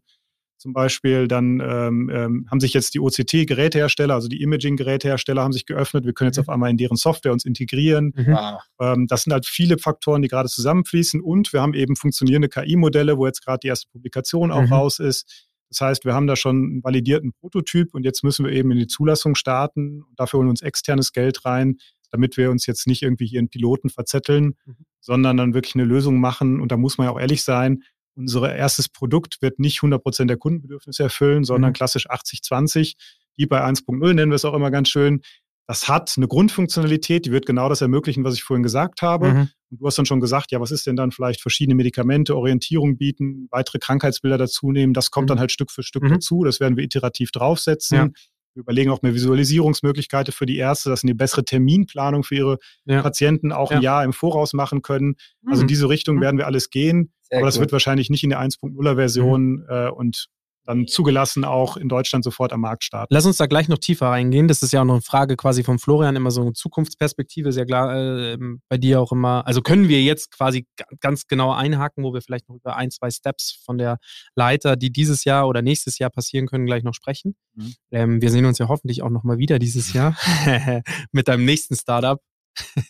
[0.60, 1.28] zum Beispiel.
[1.28, 6.05] Dann ähm, ähm, haben sich jetzt die OCT-Gerätehersteller, also die Imaging-Gerätehersteller, haben sich geöffnet.
[6.05, 6.41] Wir können jetzt mhm.
[6.41, 8.14] auf einmal in deren Software uns integrieren.
[8.16, 8.38] Mhm.
[8.80, 11.22] Ähm, das sind halt viele Faktoren, die gerade zusammenfließen.
[11.22, 14.74] Und wir haben eben funktionierende KI-Modelle, wo jetzt gerade die erste Publikation auch mhm.
[14.74, 15.47] raus ist.
[15.70, 18.80] Das heißt, wir haben da schon einen validierten Prototyp und jetzt müssen wir eben in
[18.80, 20.03] die Zulassung starten.
[20.03, 21.78] Und dafür holen wir uns externes Geld rein,
[22.12, 24.76] damit wir uns jetzt nicht irgendwie hier in Piloten verzetteln, mhm.
[24.99, 26.60] sondern dann wirklich eine Lösung machen.
[26.60, 27.84] Und da muss man ja auch ehrlich sein,
[28.20, 31.74] unser erstes Produkt wird nicht 100% der Kundenbedürfnisse erfüllen, sondern mhm.
[31.74, 32.95] klassisch 80-20.
[33.38, 35.22] Die bei 1.0 nennen wir es auch immer ganz schön.
[35.67, 39.34] Das hat eine Grundfunktionalität, die wird genau das ermöglichen, was ich vorhin gesagt habe.
[39.34, 39.49] Mhm.
[39.70, 42.97] Und du hast dann schon gesagt, ja, was ist denn dann vielleicht verschiedene Medikamente, Orientierung
[42.97, 44.93] bieten, weitere Krankheitsbilder dazu nehmen.
[44.93, 45.30] Das kommt mhm.
[45.30, 46.09] dann halt Stück für Stück mhm.
[46.09, 46.43] dazu.
[46.43, 47.97] Das werden wir iterativ draufsetzen.
[47.97, 48.09] Ja.
[48.55, 52.57] Wir überlegen auch mehr Visualisierungsmöglichkeiten für die Ärzte, dass sie eine bessere Terminplanung für ihre
[52.86, 53.01] ja.
[53.01, 53.78] Patienten auch ja.
[53.78, 55.15] ein Jahr im Voraus machen können.
[55.45, 55.70] Also in mhm.
[55.70, 56.22] diese Richtung mhm.
[56.22, 57.13] werden wir alles gehen.
[57.30, 57.61] Sehr aber das gut.
[57.61, 59.65] wird wahrscheinlich nicht in der 1.0er Version mhm.
[59.69, 60.30] äh, und
[60.69, 63.11] dann zugelassen auch in Deutschland sofort am Markt starten.
[63.11, 64.47] Lass uns da gleich noch tiefer reingehen.
[64.47, 67.65] Das ist ja auch noch eine Frage quasi von Florian, immer so eine Zukunftsperspektive, sehr
[67.65, 68.38] klar äh,
[68.69, 69.47] bei dir auch immer.
[69.47, 70.67] Also können wir jetzt quasi
[70.99, 73.97] ganz genau einhaken, wo wir vielleicht noch über ein, zwei Steps von der
[74.36, 77.36] Leiter, die dieses Jahr oder nächstes Jahr passieren können, gleich noch sprechen.
[77.55, 77.73] Mhm.
[77.89, 80.15] Ähm, wir sehen uns ja hoffentlich auch nochmal wieder dieses Jahr
[81.11, 82.21] mit deinem nächsten Startup.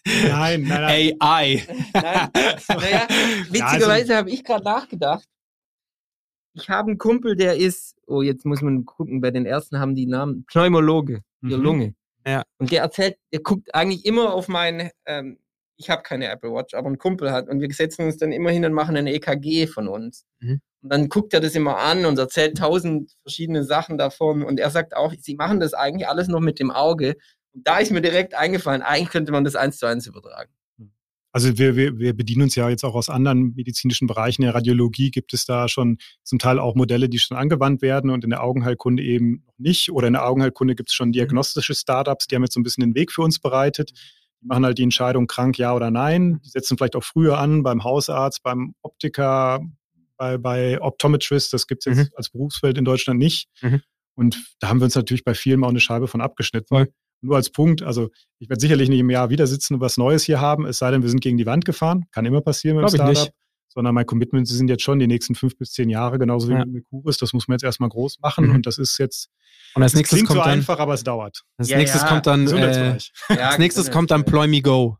[0.05, 1.15] Nein, nein, nein.
[1.19, 1.63] AI.
[1.93, 2.29] Nein,
[2.67, 3.07] naja,
[3.49, 5.25] witzigerweise also, habe ich gerade nachgedacht.
[6.53, 9.95] Ich habe einen Kumpel, der ist, oh, jetzt muss man gucken, bei den ersten haben
[9.95, 11.49] die Namen Pneumologe, mhm.
[11.49, 11.95] Lunge.
[12.25, 12.43] Ja.
[12.57, 15.39] Und der erzählt, der guckt eigentlich immer auf mein, ähm,
[15.77, 17.47] ich habe keine Apple Watch, aber ein Kumpel hat.
[17.47, 20.25] Und wir setzen uns dann immer hin und machen ein EKG von uns.
[20.39, 20.61] Mhm.
[20.81, 24.43] Und dann guckt er das immer an und erzählt tausend verschiedene Sachen davon.
[24.43, 27.15] Und er sagt auch, sie machen das eigentlich alles noch mit dem Auge.
[27.63, 30.51] Da ist mir direkt eingefallen, eigentlich könnte man das eins zu eins übertragen.
[31.31, 34.41] Also wir, wir, wir bedienen uns ja jetzt auch aus anderen medizinischen Bereichen.
[34.41, 38.09] In der Radiologie gibt es da schon zum Teil auch Modelle, die schon angewandt werden
[38.09, 39.91] und in der Augenheilkunde eben noch nicht.
[39.91, 41.13] Oder in der Augenheilkunde gibt es schon mhm.
[41.13, 43.91] diagnostische Startups, die haben jetzt so ein bisschen den Weg für uns bereitet.
[44.41, 46.39] Die machen halt die Entscheidung, krank ja oder nein.
[46.43, 49.61] Die setzen vielleicht auch früher an beim Hausarzt, beim Optiker,
[50.17, 51.53] bei, bei Optometrist.
[51.53, 52.15] Das gibt es jetzt mhm.
[52.15, 53.49] als Berufsfeld in Deutschland nicht.
[53.61, 53.81] Mhm.
[54.15, 56.67] Und da haben wir uns natürlich bei vielen auch eine Scheibe von abgeschnitten.
[56.69, 56.91] Voll.
[57.21, 58.09] Nur als Punkt, also
[58.39, 60.91] ich werde sicherlich nicht im Jahr wieder sitzen und was Neues hier haben, es sei
[60.91, 62.05] denn, wir sind gegen die Wand gefahren.
[62.11, 63.23] Kann immer passieren mit dem Startup.
[63.23, 63.33] Nicht.
[63.71, 66.65] Sondern mein Commitment sind jetzt schon die nächsten fünf bis zehn Jahre, genauso wie ja.
[66.65, 67.17] mit Kuris.
[67.17, 68.47] Das muss man jetzt erstmal groß machen.
[68.47, 68.55] Mhm.
[68.55, 69.29] Und das ist jetzt
[69.75, 71.43] und als nächstes klingt kommt so dann, einfach, aber es dauert.
[71.57, 72.07] Als ja, nächstes ja.
[72.07, 72.97] kommt dann äh,
[73.29, 74.97] als nächstes kommt dann Ploy Me Go.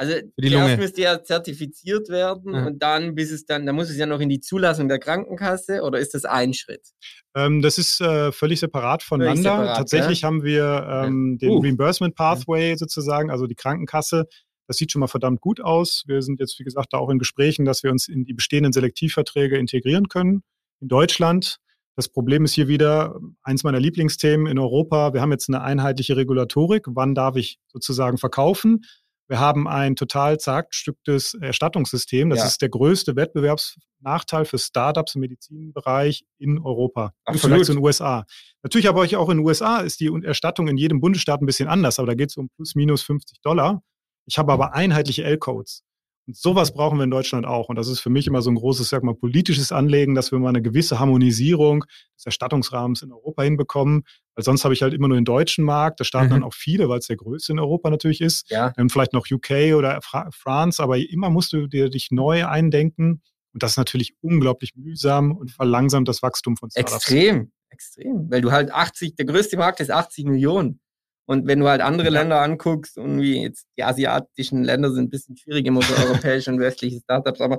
[0.00, 0.68] Also die Lunge.
[0.68, 2.66] erst müsste ja zertifiziert werden ja.
[2.66, 5.82] und dann, bis es dann, da muss es ja noch in die Zulassung der Krankenkasse
[5.82, 6.92] oder ist das ein Schritt?
[7.34, 9.50] Ähm, das ist äh, völlig separat voneinander.
[9.50, 10.28] Völlig separat, Tatsächlich ja?
[10.28, 11.58] haben wir ähm, den uh.
[11.58, 14.26] Reimbursement Pathway sozusagen, also die Krankenkasse.
[14.68, 16.04] Das sieht schon mal verdammt gut aus.
[16.06, 18.72] Wir sind jetzt, wie gesagt, da auch in Gesprächen, dass wir uns in die bestehenden
[18.72, 20.44] Selektivverträge integrieren können
[20.80, 21.58] in Deutschland.
[21.96, 25.12] Das Problem ist hier wieder eins meiner Lieblingsthemen in Europa.
[25.12, 26.84] Wir haben jetzt eine einheitliche Regulatorik.
[26.86, 28.82] Wann darf ich sozusagen verkaufen?
[29.28, 32.30] Wir haben ein total zerstücktes Erstattungssystem.
[32.30, 32.46] Das Ja.
[32.46, 37.12] ist der größte Wettbewerbsnachteil für Startups im Medizinbereich in Europa.
[37.24, 37.40] Absolut.
[37.40, 38.24] Vergleich zu den USA.
[38.62, 41.98] Natürlich aber auch in den USA ist die Erstattung in jedem Bundesstaat ein bisschen anders,
[41.98, 43.82] aber da geht es um plus minus 50 Dollar.
[44.26, 45.82] Ich habe aber einheitliche L-Codes.
[46.28, 47.70] Und sowas brauchen wir in Deutschland auch.
[47.70, 50.38] Und das ist für mich immer so ein großes, sag mal, politisches Anliegen, dass wir
[50.38, 51.86] mal eine gewisse Harmonisierung
[52.18, 54.02] des Erstattungsrahmens in Europa hinbekommen.
[54.34, 56.00] Weil sonst habe ich halt immer nur den deutschen Markt.
[56.00, 56.32] Da starten Mhm.
[56.32, 58.50] dann auch viele, weil es der größte in Europa natürlich ist.
[58.50, 58.74] Ja.
[58.76, 63.22] Dann vielleicht noch UK oder Fra France, aber immer musst du dir dich neu eindenken.
[63.54, 66.92] Und das ist natürlich unglaublich mühsam und verlangsamt das Wachstum von Startups.
[66.94, 68.30] Extrem, extrem.
[68.30, 70.80] Weil du halt 80, der größte Markt ist 80 Millionen.
[71.28, 72.14] Und wenn du halt andere Ja.
[72.14, 76.50] Länder anguckst, und wie jetzt die asiatischen Länder sind ein bisschen schwierig, immer so europäische
[76.50, 77.58] und westliche Startups, aber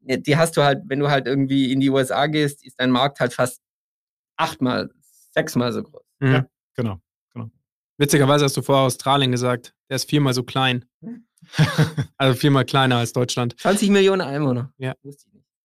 [0.00, 3.20] die hast du halt, wenn du halt irgendwie in die USA gehst, ist dein Markt
[3.20, 3.60] halt fast
[4.36, 4.88] achtmal,
[5.34, 6.02] sechsmal so groß.
[6.20, 6.32] Mhm.
[6.32, 6.46] Ja.
[6.74, 7.00] Genau.
[7.98, 9.74] Witzigerweise hast du vorher Australien gesagt.
[9.90, 10.86] Der ist viermal so klein.
[12.16, 13.58] Also viermal kleiner als Deutschland.
[13.60, 14.72] 20 Millionen Einwohner.
[14.76, 14.94] Ja.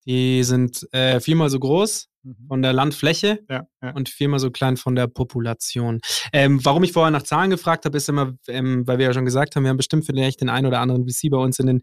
[0.06, 2.08] Die sind äh, viermal so groß.
[2.48, 3.92] Von der Landfläche Ja, ja.
[3.92, 6.00] und viermal so klein von der Population.
[6.34, 9.26] Ähm, warum ich vorher nach Zahlen gefragt habe, ist immer, ähm, weil wir ja schon
[9.26, 11.82] gesagt haben, wir haben bestimmt vielleicht den einen oder anderen VC bei uns in den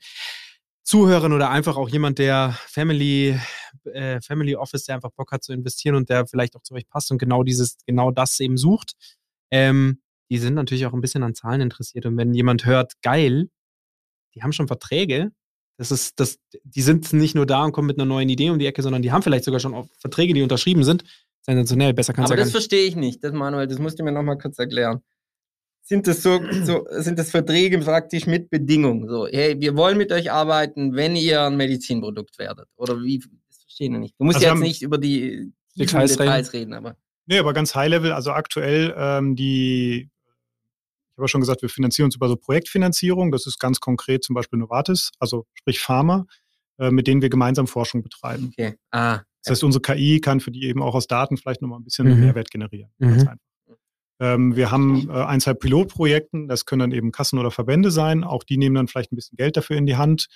[0.84, 3.38] Zuhörern oder einfach auch jemand, der Family,
[3.84, 6.88] äh, Family Office, der einfach Bock hat zu investieren und der vielleicht auch zu euch
[6.88, 8.94] passt und genau dieses, genau das eben sucht.
[9.50, 12.06] Ähm, die sind natürlich auch ein bisschen an Zahlen interessiert.
[12.06, 13.48] Und wenn jemand hört, geil,
[14.34, 15.30] die haben schon Verträge,
[15.82, 18.58] das ist, das, die sind nicht nur da und kommen mit einer neuen Idee um
[18.60, 21.02] die Ecke, sondern die haben vielleicht sogar schon auch Verträge, die unterschrieben sind.
[21.40, 23.98] Sensationell, besser kannst du Aber ja gar das verstehe ich nicht, das Manuel, das musst
[23.98, 25.00] du mir nochmal kurz erklären.
[25.82, 29.08] Sind das so, so, sind das Verträge praktisch mit Bedingungen?
[29.08, 32.68] So, hey, wir wollen mit euch arbeiten, wenn ihr ein Medizinprodukt werdet.
[32.76, 33.18] Oder wie?
[33.18, 34.14] Das verstehe ich nicht.
[34.20, 36.96] Du musst Also jetzt nicht über die Details Details reden, aber.
[37.26, 40.10] Nee, aber ganz High Level, also aktuell ähm, die,
[41.12, 43.30] ich habe ja schon gesagt, wir finanzieren uns über so Projektfinanzierung.
[43.32, 46.24] Das ist ganz konkret zum Beispiel Novartis, also sprich Pharma,
[46.78, 48.48] äh, mit denen wir gemeinsam Forschung betreiben.
[48.52, 48.76] Okay.
[48.90, 49.20] Ah.
[49.44, 52.08] Das heißt, unsere KI kann für die eben auch aus Daten vielleicht nochmal ein bisschen
[52.08, 52.20] Mhm.
[52.20, 52.90] Mehrwert generieren.
[52.98, 53.28] Mhm.
[54.20, 58.22] Ähm, wir haben äh, ein, zwei Pilotprojekten, das können dann eben Kassen oder Verbände sein.
[58.24, 60.28] Auch die nehmen dann vielleicht ein bisschen Geld dafür in die Hand.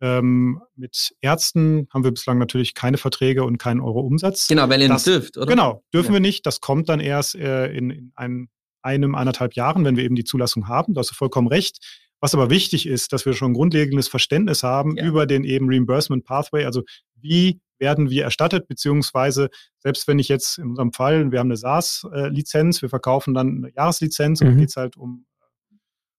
[0.00, 4.46] Ähm, mit Ärzten haben wir bislang natürlich keine Verträge und keinen Euro Umsatz.
[4.48, 5.46] Genau, weil ihr Das- nicht dürft, oder?
[5.46, 6.12] Genau, dürfen Ja.
[6.14, 6.46] wir nicht.
[6.46, 8.48] Das kommt dann erst äh, in, in ein,
[8.84, 10.94] einem, anderthalb Jahren, wenn wir eben die Zulassung haben.
[10.94, 11.78] Da hast du vollkommen recht.
[12.20, 15.04] Was aber wichtig ist, dass wir schon ein grundlegendes Verständnis haben Ja.
[15.04, 16.64] über den eben Reimbursement Pathway.
[16.64, 16.82] Also
[17.16, 21.56] wie werden wir erstattet, beziehungsweise selbst wenn ich jetzt in unserem Fall, wir haben eine
[21.56, 24.52] SaaS-Lizenz, wir verkaufen dann eine Jahreslizenz und Mhm.
[24.52, 25.26] da geht es halt um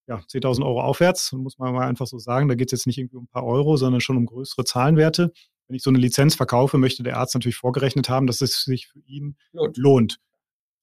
[0.08, 2.48] ja, 10.000 Euro aufwärts, muss man mal einfach so sagen.
[2.48, 5.32] Da geht es jetzt nicht irgendwie um ein paar Euro, sondern schon um größere Zahlenwerte.
[5.68, 8.88] Wenn ich so eine Lizenz verkaufe, möchte der Arzt natürlich vorgerechnet haben, dass es sich
[8.88, 9.78] für ihn Lohnt.
[9.78, 10.18] lohnt.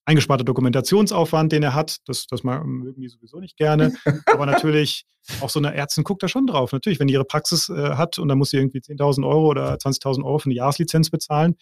[0.04, 3.92] Eingesparter Dokumentationsaufwand, den er hat, das, das ma- mögen die sowieso nicht gerne.
[4.26, 5.04] Aber natürlich,
[5.40, 6.72] auch so eine Ärztin guckt da schon drauf.
[6.72, 9.74] Natürlich, wenn die ihre Praxis äh, hat und dann muss sie irgendwie 10.000 Euro oder
[9.74, 11.54] 20.000 Euro für eine Jahreslizenz bezahlen.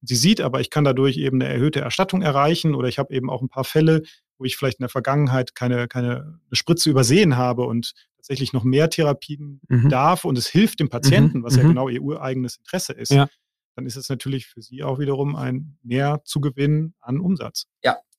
[0.00, 3.28] Sie sieht aber, ich kann dadurch eben eine erhöhte Erstattung erreichen oder ich habe eben
[3.30, 4.02] auch ein paar Fälle,
[4.38, 8.64] wo ich vielleicht in der Vergangenheit keine, keine eine Spritze übersehen habe und tatsächlich noch
[8.64, 9.90] mehr Therapien Mhm.
[9.90, 11.68] darf und es hilft dem Patienten, was ja mhm.
[11.68, 13.28] genau ihr ureigenes Interesse ist, Ja.
[13.74, 17.66] Dann ist es natürlich für sie auch wiederum ein Mehrzugewinn an Umsatz.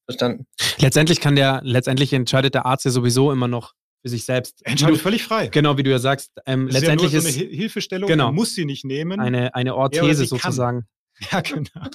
[0.05, 0.47] Verstanden.
[0.79, 4.59] Letztendlich kann der, letztendlich entscheidet der Arzt ja sowieso immer noch für sich selbst.
[4.65, 5.47] Entscheidet völlig frei.
[5.47, 6.33] Genau, wie du ja sagst.
[6.45, 8.33] Ähm, Es ist ja letztendlich nur so eine ist Hi- Hilfestellung, Genau.
[8.33, 9.21] muss sie nicht nehmen.
[9.21, 10.87] eine, eine Ja, Orthese sozusagen.
[11.31, 11.87] ja, genau.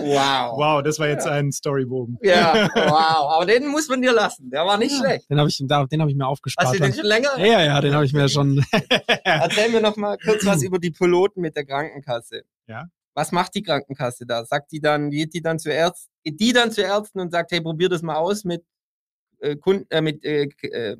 [0.00, 0.58] Wow.
[0.58, 2.18] Wow, das war jetzt ein Storybogen.
[2.22, 3.34] Ja, wow.
[3.34, 4.50] Aber den muss man dir lassen.
[4.50, 5.28] Der war nicht schlecht.
[5.30, 6.68] Den habe ich, den hab ich mir aufgespart.
[6.68, 7.38] Hast du den schon länger?
[7.38, 8.64] ja, ja, den habe ich mir schon.
[9.24, 12.44] Erzähl mir noch mal kurz was über die Piloten mit der Krankenkasse.
[12.66, 12.86] Ja.
[13.14, 14.44] Was macht die Krankenkasse da?
[14.44, 17.52] Sagt die dann, geht die dann zu Ärzten, geht die dann zu Ärzten und sagt,
[17.52, 18.64] hey, probier das mal aus mit
[19.40, 20.96] äh, Kunden, äh, mit äh, äh,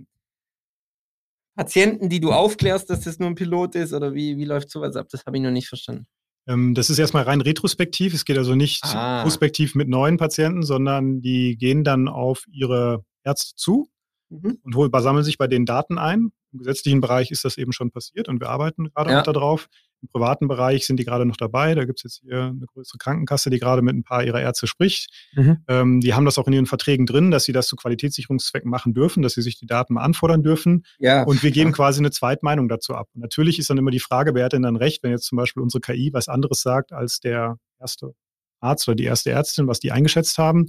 [1.56, 3.92] Patienten, die du aufklärst, dass das nur ein Pilot ist?
[3.92, 5.08] Oder wie, wie läuft sowas ab?
[5.10, 6.06] Das habe ich noch nicht verstanden.
[6.46, 8.14] Ähm, das ist erstmal rein retrospektiv.
[8.14, 9.22] Es geht also nicht Ah.
[9.22, 13.88] prospektiv mit neuen Patienten, sondern die gehen dann auf ihre Ärzte zu
[14.30, 14.58] Mhm.
[14.62, 16.32] und hol, sammeln sich bei den Daten ein.
[16.52, 19.20] Im gesetzlichen Bereich ist das eben schon passiert und wir arbeiten gerade Ja.
[19.20, 19.68] auch darauf.
[20.04, 21.74] Im privaten Bereich sind die gerade noch dabei.
[21.74, 24.66] Da gibt es jetzt hier eine größere Krankenkasse, die gerade mit ein paar ihrer Ärzte
[24.66, 25.08] spricht.
[25.34, 25.64] Mhm.
[25.66, 28.92] Ähm, die haben das auch in ihren Verträgen drin, dass sie das zu Qualitätssicherungszwecken machen
[28.92, 30.84] dürfen, dass sie sich die Daten mal anfordern dürfen.
[30.98, 31.22] Ja.
[31.22, 33.08] Und wir geben quasi eine Zweitmeinung dazu ab.
[33.14, 35.36] Und natürlich ist dann immer die Frage, wer hat denn dann recht, wenn jetzt zum
[35.36, 38.14] Beispiel unsere KI was anderes sagt als der erste
[38.60, 40.68] Arzt oder die erste Ärztin, was die eingeschätzt haben.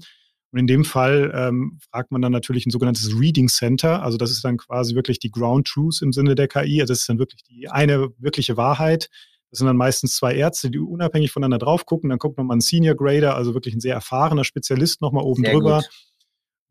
[0.52, 4.04] Und in dem Fall ähm, fragt man dann natürlich ein sogenanntes Reading Center.
[4.04, 6.82] Also das ist dann quasi wirklich die Ground Truth im Sinne der KI.
[6.82, 9.10] Also das ist dann wirklich die eine wirkliche Wahrheit.
[9.52, 12.10] Das sind dann meistens zwei Ärzte, die unabhängig voneinander drauf gucken.
[12.10, 15.54] Dann guckt nochmal ein Senior Grader, also wirklich ein sehr erfahrener Spezialist nochmal oben Sehr
[15.54, 15.78] drüber.
[15.78, 15.90] gut.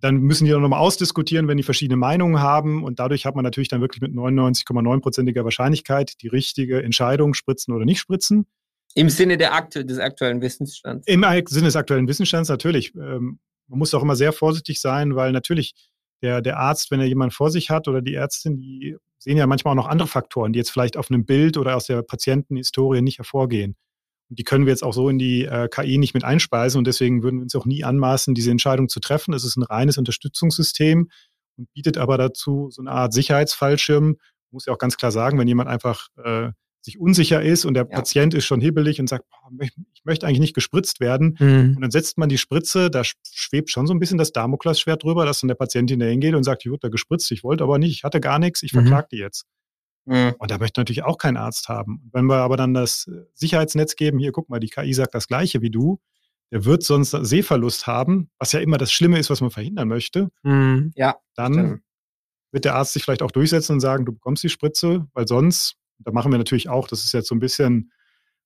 [0.00, 2.84] dann müssen die dann nochmal ausdiskutieren, wenn die verschiedene Meinungen haben.
[2.84, 7.86] Und dadurch hat man natürlich dann wirklich mit 99,9%iger Wahrscheinlichkeit die richtige Entscheidung, spritzen oder
[7.86, 8.46] nicht spritzen.
[8.94, 11.06] Im Sinne der aktu des aktuellen Wissensstands.
[11.06, 12.94] Im Sinne des aktuellen Wissensstands natürlich.
[12.94, 15.74] Ähm, man muss auch immer sehr vorsichtig sein, weil natürlich
[16.22, 19.46] der, der Arzt, wenn er jemanden vor sich hat oder die Ärztin, die sehen ja
[19.46, 23.02] manchmal auch noch andere Faktoren, die jetzt vielleicht auf einem Bild oder aus der Patientenhistorie
[23.02, 23.76] nicht hervorgehen.
[24.30, 26.86] Und die können wir jetzt auch so in die äh, KI nicht mit einspeisen und
[26.86, 29.34] deswegen würden wir uns auch nie anmaßen, diese Entscheidung zu treffen.
[29.34, 31.10] Es ist ein reines Unterstützungssystem
[31.56, 34.16] und bietet aber dazu so eine Art Sicherheitsfallschirm.
[34.46, 36.50] Ich muss ja auch ganz klar sagen, wenn jemand einfach äh,
[36.84, 37.96] sich unsicher ist und der ja.
[37.96, 41.36] Patient ist schon hibbelig und sagt, boah, ich möchte eigentlich nicht gespritzt werden.
[41.38, 41.76] Mhm.
[41.76, 45.24] Und dann setzt man die Spritze, da schwebt schon so ein bisschen das Damoklesschwert drüber,
[45.24, 47.92] dass dann der Patient hinterher und sagt, ich wurde da gespritzt, ich wollte aber nicht,
[47.92, 48.80] ich hatte gar nichts, ich mhm.
[48.80, 49.46] verklage die jetzt.
[50.06, 50.34] Mhm.
[50.38, 52.10] Und da möchte natürlich auch kein Arzt haben.
[52.12, 55.62] Wenn wir aber dann das Sicherheitsnetz geben, hier, guck mal, die KI sagt das Gleiche
[55.62, 56.00] wie du,
[56.52, 60.28] der wird sonst Sehverlust haben, was ja immer das Schlimme ist, was man verhindern möchte.
[60.42, 60.92] Mhm.
[60.94, 61.16] Ja.
[61.34, 61.82] Dann stimmt.
[62.52, 65.76] wird der Arzt sich vielleicht auch durchsetzen und sagen, du bekommst die Spritze, weil sonst,
[66.04, 67.92] da machen wir natürlich auch, das ist jetzt so ein bisschen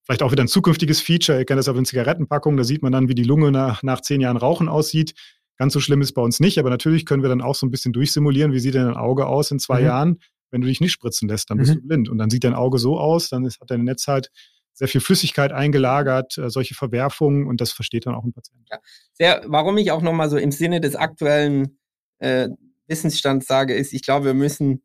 [0.04, 1.38] vielleicht auch wieder ein zukünftiges Feature.
[1.38, 4.00] Ihr kennt das auf den Zigarettenpackungen, da sieht man dann, wie die Lunge nach, nach
[4.00, 5.14] zehn Jahren Rauchen aussieht.
[5.56, 7.70] Ganz so schlimm ist bei uns nicht, aber natürlich können wir dann auch so ein
[7.70, 9.86] bisschen durchsimulieren, wie sieht denn ein Auge aus in zwei mhm.
[9.86, 10.18] Jahren
[10.50, 11.80] wenn du dich nicht spritzen lässt, dann bist mhm.
[11.80, 12.08] du blind.
[12.08, 14.30] Und dann sieht dein Auge so aus, dann ist, hat dein Netz halt
[14.72, 18.66] sehr viel Flüssigkeit eingelagert, äh, solche Verwerfungen und das versteht dann auch ein Patient.
[18.70, 18.78] Ja.
[19.12, 21.78] Sehr, warum ich auch nochmal so im Sinne des aktuellen
[22.18, 22.48] äh,
[22.86, 24.82] Wissensstands sage, ist, ich glaube, wir müssen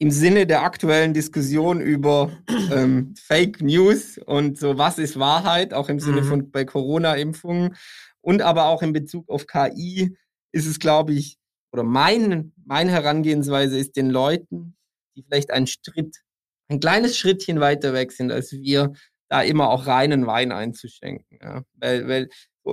[0.00, 2.32] im Sinne der aktuellen Diskussion über
[2.72, 6.26] ähm, Fake News und so, was ist Wahrheit, auch im Sinne mhm.
[6.26, 7.76] von bei Corona-Impfungen
[8.22, 10.16] und aber auch in Bezug auf KI,
[10.52, 11.36] ist es, glaube ich,
[11.72, 14.74] oder mein, meine Herangehensweise ist den Leuten,
[15.16, 16.16] die vielleicht einen Schritt,
[16.68, 18.94] ein kleines Schrittchen weiter weg sind als wir,
[19.28, 21.38] da immer auch reinen Wein einzuschenken.
[21.42, 21.62] Ja.
[21.74, 22.28] Weil, weil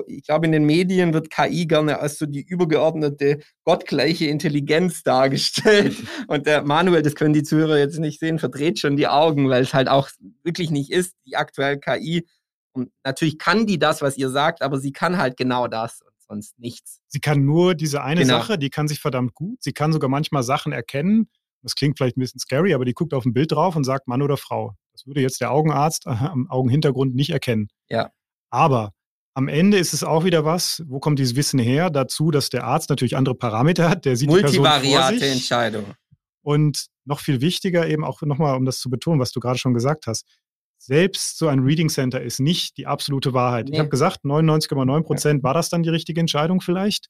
[0.07, 5.95] ich glaube, in den Medien wird KI gerne als so die übergeordnete, gottgleiche Intelligenz dargestellt.
[6.27, 9.63] Und der Manuel, das können die Zuhörer jetzt nicht sehen, verdreht schon die Augen, weil
[9.63, 10.09] es halt auch
[10.43, 12.27] wirklich nicht ist, die aktuelle KI.
[12.73, 16.59] Und natürlich kann die das, was ihr sagt, aber sie kann halt genau das sonst
[16.59, 16.99] nichts.
[17.07, 18.39] Sie kann nur diese eine genau.
[18.39, 19.63] Sache, die kann sich verdammt gut.
[19.63, 21.29] Sie kann sogar manchmal Sachen erkennen.
[21.63, 24.07] Das klingt vielleicht ein bisschen scary, aber die guckt auf ein Bild drauf und sagt
[24.07, 24.73] Mann oder Frau.
[24.93, 27.67] Das würde jetzt der Augenarzt am Augenhintergrund nicht erkennen.
[27.89, 28.11] Ja.
[28.49, 28.93] Aber
[29.37, 31.89] am Ende ist es auch wieder was, wo kommt dieses Wissen her?
[31.89, 34.05] Dazu, dass der Arzt natürlich andere Parameter hat.
[34.05, 35.85] Der sieht Multivariate Entscheidung.
[36.41, 39.73] Und noch viel wichtiger eben auch nochmal, um das zu betonen, was du gerade schon
[39.73, 40.25] gesagt hast
[40.79, 43.67] selbst so ein Reading Center ist nicht die absolute Wahrheit.
[43.67, 43.73] Nee.
[43.73, 45.43] Ich habe gesagt, 99,9 Prozent ja.
[45.43, 47.07] war das dann die richtige Entscheidung vielleicht.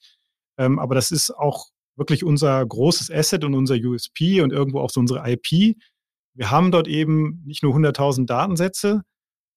[0.57, 4.89] Ähm, aber das ist auch wirklich unser großes Asset und unser USP und irgendwo auch
[4.89, 5.75] so unsere IP.
[6.33, 9.01] Wir haben dort eben nicht nur 100.000 Datensätze,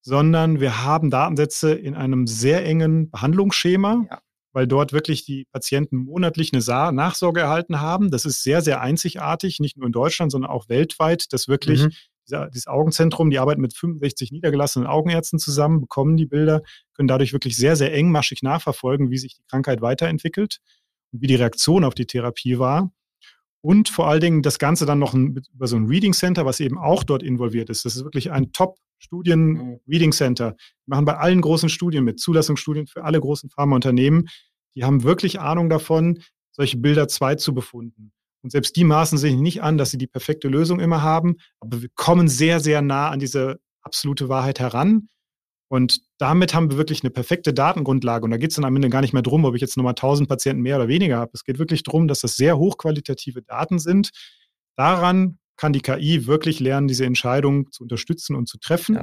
[0.02, 4.20] sondern wir haben Datensätze in einem sehr engen Behandlungsschema, ja.
[4.52, 8.10] weil dort wirklich die Patienten monatlich eine Sa Nachsorge erhalten haben.
[8.10, 11.90] Das ist sehr, sehr einzigartig, nicht nur in Deutschland, sondern auch weltweit, dass wirklich mhm
[12.52, 16.62] dieses Augenzentrum, die arbeiten mit 65 niedergelassenen Augenärzten zusammen, bekommen die Bilder,
[16.94, 20.58] können dadurch wirklich sehr, sehr engmaschig nachverfolgen, wie sich die Krankheit weiterentwickelt
[21.12, 22.92] und wie die Reaktion auf die Therapie war.
[23.62, 26.78] Und vor allen Dingen das Ganze dann noch über so ein Reading Center, was eben
[26.78, 27.84] auch dort involviert ist.
[27.84, 28.52] Das ist wirklich ein
[29.00, 30.54] Top-Studien-Reading Center.
[30.86, 34.28] Die machen bei allen großen Studien mit, Zulassungsstudien für alle großen Pharmaunternehmen.
[34.74, 36.20] Die haben wirklich Ahnung davon,
[36.52, 38.12] solche Bilder zwei zu befunden.
[38.42, 41.36] Und selbst die maßen sich nicht an, dass sie die perfekte Lösung immer haben.
[41.60, 45.08] Aber wir kommen sehr, sehr nah an diese absolute Wahrheit heran.
[45.68, 48.24] Und damit haben wir wirklich eine perfekte Datengrundlage.
[48.24, 49.92] Und da geht es dann am Ende gar nicht mehr drum, ob ich jetzt nochmal
[49.92, 51.30] 1000 Patienten mehr oder weniger habe.
[51.34, 54.10] Es geht wirklich darum, dass das sehr hochqualitative Daten sind.
[54.76, 58.94] Daran kann die KI wirklich lernen, diese Entscheidung zu unterstützen und zu treffen.
[58.94, 59.02] Ja.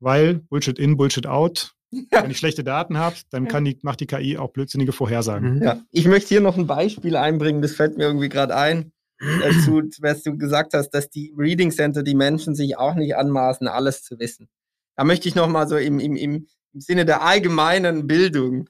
[0.00, 2.02] Weil Bullshit in, Bullshit out ja.
[2.24, 5.58] Wenn ich schlechte Daten habe, dann kann die, macht die KI auch blödsinnige Vorhersagen.
[5.58, 5.62] Mhm.
[5.62, 5.80] Ja.
[5.92, 8.92] Ich möchte hier noch ein Beispiel einbringen, das fällt mir irgendwie gerade ein,
[9.40, 13.68] dazu, was du gesagt hast, dass die Reading Center die Menschen sich auch nicht anmaßen,
[13.68, 14.48] alles zu wissen.
[14.96, 18.68] Da möchte ich noch mal so im, im, im Sinne der allgemeinen Bildung.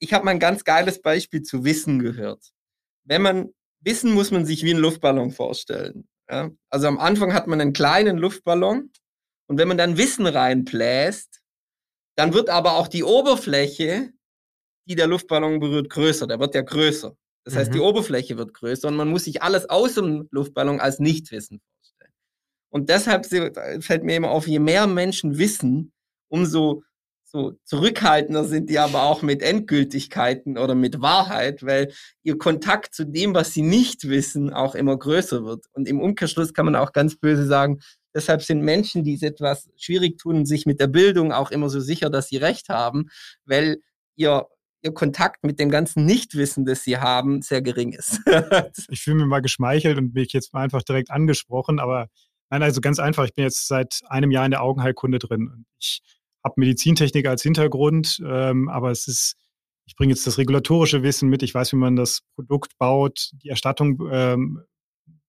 [0.00, 2.50] Ich habe mal ein ganz geiles Beispiel zu Wissen gehört.
[3.04, 6.06] Wenn man Wissen muss man sich wie einen Luftballon vorstellen.
[6.30, 6.50] Ja?
[6.70, 8.90] Also am Anfang hat man einen kleinen Luftballon
[9.46, 11.40] und wenn man dann Wissen reinbläst,
[12.16, 14.12] dann wird aber auch die Oberfläche,
[14.86, 16.26] die der Luftballon berührt, größer.
[16.26, 17.16] Der wird ja größer.
[17.44, 17.74] Das heißt, mhm.
[17.74, 22.12] die Oberfläche wird größer und man muss sich alles aus dem Luftballon als Nichtwissen vorstellen.
[22.70, 25.92] Und deshalb fällt mir immer auf, je mehr Menschen wissen,
[26.28, 26.82] umso
[27.30, 33.04] so zurückhaltender sind die aber auch mit Endgültigkeiten oder mit Wahrheit, weil ihr Kontakt zu
[33.04, 35.66] dem, was sie nicht wissen, auch immer größer wird.
[35.72, 37.80] Und im Umkehrschluss kann man auch ganz böse sagen,
[38.12, 41.78] Deshalb sind Menschen, die es etwas schwierig tun, sich mit der Bildung auch immer so
[41.78, 43.08] sicher, dass sie recht haben,
[43.44, 43.78] weil
[44.16, 44.48] ihr
[44.82, 48.20] ihr Kontakt mit dem ganzen Nichtwissen, das sie haben, sehr gering ist.
[48.88, 52.08] ich fühle mich mal geschmeichelt und bin jetzt einfach direkt angesprochen, aber
[52.48, 55.66] nein, also ganz einfach, ich bin jetzt seit einem Jahr in der Augenheilkunde drin.
[55.78, 56.00] Ich
[56.44, 59.36] habe Medizintechnik als Hintergrund, ähm, aber es ist,
[59.86, 63.48] ich bringe jetzt das regulatorische Wissen mit, ich weiß, wie man das Produkt baut, die
[63.48, 64.62] Erstattung ähm,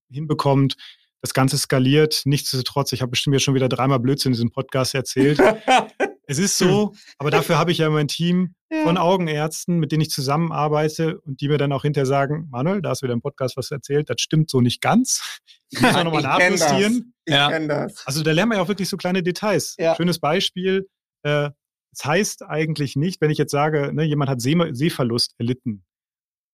[0.09, 0.75] hinbekommt,
[1.21, 2.21] das Ganze skaliert.
[2.25, 5.39] Nichtsdestotrotz, ich habe bestimmt jetzt schon wieder dreimal Blödsinn in diesem Podcast erzählt.
[6.27, 10.09] es ist so, aber dafür habe ich ja mein Team von Augenärzten, mit denen ich
[10.09, 13.57] zusammenarbeite und die mir dann auch hinterher sagen, Manuel, da hast du wieder im Podcast
[13.57, 15.39] was erzählt, das stimmt so nicht ganz.
[15.73, 17.13] Ich muss auch nochmal nachjustieren.
[17.23, 17.49] Ich ja.
[17.49, 18.05] kenne das.
[18.05, 19.75] Also da lernen wir ja auch wirklich so kleine Details.
[19.79, 19.95] Ja.
[19.95, 20.89] Schönes Beispiel.
[21.23, 21.51] Äh,
[21.93, 25.83] das heißt eigentlich nicht, wenn ich jetzt sage, ne, jemand hat Seh Sehverlust erlitten.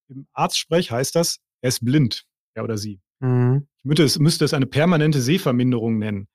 [0.09, 3.01] Im Arztsprech heißt das, er ist blind, er oder sie.
[3.19, 3.67] Mhm.
[3.77, 6.27] Ich müsste es, müsste es eine permanente Sehverminderung nennen.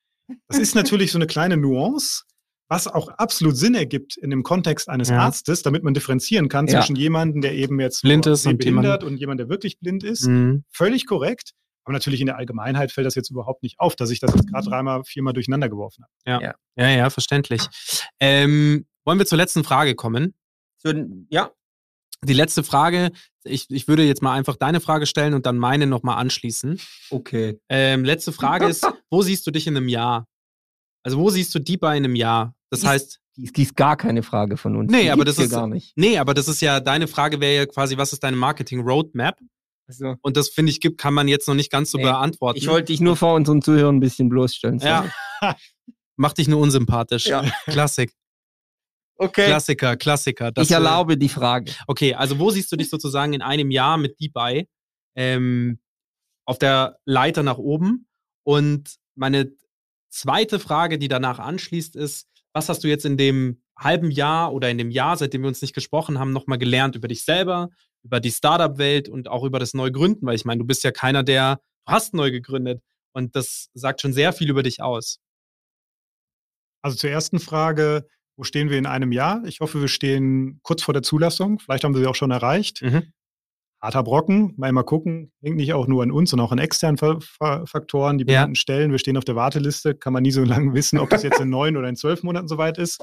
[0.48, 2.22] Das ist natürlich so eine kleine Nuance,
[2.68, 5.18] was auch absolut Sinn ergibt in dem Kontext eines Ja.
[5.18, 6.78] Arztes, damit man differenzieren kann Ja.
[6.80, 10.26] zwischen jemandem, der eben jetzt Blind ist und behindert und jemand, der wirklich blind ist.
[10.26, 10.64] Mhm.
[10.70, 11.52] Völlig korrekt.
[11.84, 14.48] Aber natürlich in der Allgemeinheit fällt das jetzt überhaupt nicht auf, dass ich das jetzt
[14.48, 16.54] gerade dreimal, viermal durcheinander geworfen habe.
[16.76, 17.62] Ja, ja, verständlich.
[18.20, 20.34] Ähm, wollen wir zur letzten Frage kommen?
[21.30, 21.50] Ja,
[22.24, 23.10] Die letzte Frage,
[23.44, 26.80] ich, ich würde jetzt mal einfach deine Frage stellen und dann meine nochmal anschließen.
[27.10, 27.58] okay.
[27.68, 30.26] Ähm, letzte Frage ist, wo siehst du dich in einem Jahr?
[31.04, 32.54] Also wo siehst du die bei in einem Jahr?
[32.70, 34.92] Das Ist- heißt, Die ist, die ist gar keine Frage von uns.
[34.92, 35.92] Nee, Die aber das ist- gar nicht.
[35.96, 39.38] nee, aber das ist ja, deine Frage wäre ja quasi, was ist deine Marketing-Roadmap?
[40.00, 42.58] Also, Und das finde ich, gibt, kann man jetzt noch nicht ganz so Nee, beantworten.
[42.58, 44.78] ich wollte dich nur vor unseren Zuhörern ein bisschen bloßstellen.
[44.78, 45.08] sorry.
[45.42, 45.56] ja.
[46.16, 47.26] Mach dich nur unsympathisch.
[47.26, 47.44] Ja.
[47.64, 48.12] Klassik.
[49.16, 49.46] Okay.
[49.46, 50.50] Klassiker, Klassiker.
[50.52, 51.70] Das, ich erlaube die Frage.
[51.70, 54.68] Äh, okay, also wo siehst du dich sozusagen in einem Jahr mit DeBuy
[55.16, 55.78] ähm,
[56.46, 58.08] auf der Leiter nach oben?
[58.44, 59.52] Und meine
[60.10, 64.70] zweite Frage, die danach anschließt, ist, was hast du jetzt in dem halben Jahr oder
[64.70, 67.70] in dem Jahr, seitdem wir uns nicht gesprochen haben, nochmal gelernt über dich selber,
[68.04, 70.26] über die Startup-Welt und auch über das Neugründen?
[70.26, 72.82] Weil ich meine, du bist ja keiner, der, du hast neu gegründet.
[73.14, 75.18] Und das sagt schon sehr viel über dich aus.
[76.82, 79.44] Also zur ersten Frage, wo stehen wir in einem Jahr?
[79.44, 81.58] Ich hoffe, wir stehen kurz vor der Zulassung.
[81.58, 82.82] Vielleicht haben wir sie auch schon erreicht.
[82.82, 83.12] Mhm.
[83.80, 86.98] Harter Brocken, mal mal gucken, hängt nicht auch nur an uns, sondern auch an externen
[86.98, 88.38] Fa Fa Faktoren, die Ja.
[88.40, 88.92] benannten Stellen.
[88.92, 91.50] Wir stehen auf der Warteliste, kann man nie so lange wissen, ob das jetzt in
[91.50, 93.00] neun oder in zwölf Monaten soweit ist.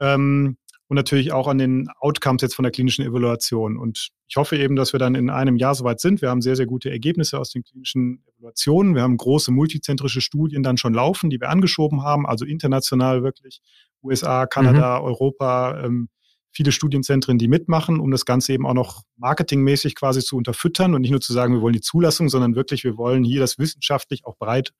[0.00, 0.56] Ähm,
[0.90, 3.76] und natürlich auch an den Outcomes jetzt von der klinischen Evaluation.
[3.76, 6.20] Und ich hoffe eben, dass wir dann in einem Jahr soweit sind.
[6.20, 8.96] Wir haben sehr, sehr gute Ergebnisse aus den klinischen Evaluationen.
[8.96, 13.60] Wir haben große multizentrische Studien dann schon laufen, die wir angeschoben haben, also international wirklich.
[14.02, 16.08] USA, Kanada, Europa, ähm,
[16.50, 21.02] viele Studienzentren, die mitmachen, um das Ganze eben auch noch marketingmäßig quasi zu unterfüttern und
[21.02, 24.26] nicht nur zu sagen, wir wollen die Zulassung, sondern wirklich, wir wollen hier das wissenschaftlich
[24.26, 24.72] auch breit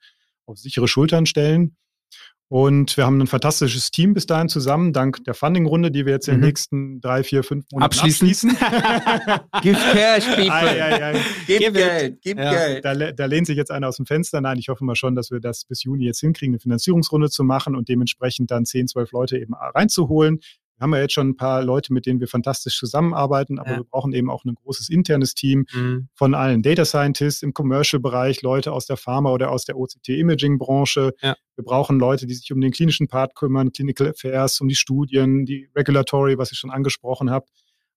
[0.46, 1.76] auf sichere Schultern stellen.
[2.52, 6.26] Und wir haben ein fantastisches Team bis dahin zusammen, dank der Funding-Runde, die wir jetzt
[6.26, 6.46] in den Mhm.
[6.46, 8.50] nächsten drei, vier, fünf Monaten Abschließen.
[9.62, 10.50] Give cash, people.
[10.50, 11.20] Ei, ei, ei.
[11.46, 11.74] Gib Gib.
[11.74, 12.50] Geld, gib Ja.
[12.50, 12.84] Geld.
[12.84, 14.40] Da, da lehnt sich jetzt einer aus dem Fenster.
[14.40, 17.44] Nein, ich hoffe mal schon, dass wir das bis Juni jetzt hinkriegen, eine Finanzierungsrunde zu
[17.44, 20.40] machen und dementsprechend dann 10, 12 Leute eben reinzuholen.
[20.80, 23.76] Wir haben ja jetzt schon ein paar Leute, mit denen wir fantastisch zusammenarbeiten, aber Ja.
[23.76, 26.08] wir brauchen eben auch ein großes internes Team Mhm.
[26.14, 31.12] von allen Data Scientists im Commercial-Bereich, Leute aus der Pharma- oder aus der OCT-Imaging-Branche.
[31.20, 31.36] Ja.
[31.56, 35.44] Wir brauchen Leute, die sich um den klinischen Part kümmern, Clinical Affairs, um die Studien,
[35.44, 37.44] die Regulatory, was ich schon angesprochen habe.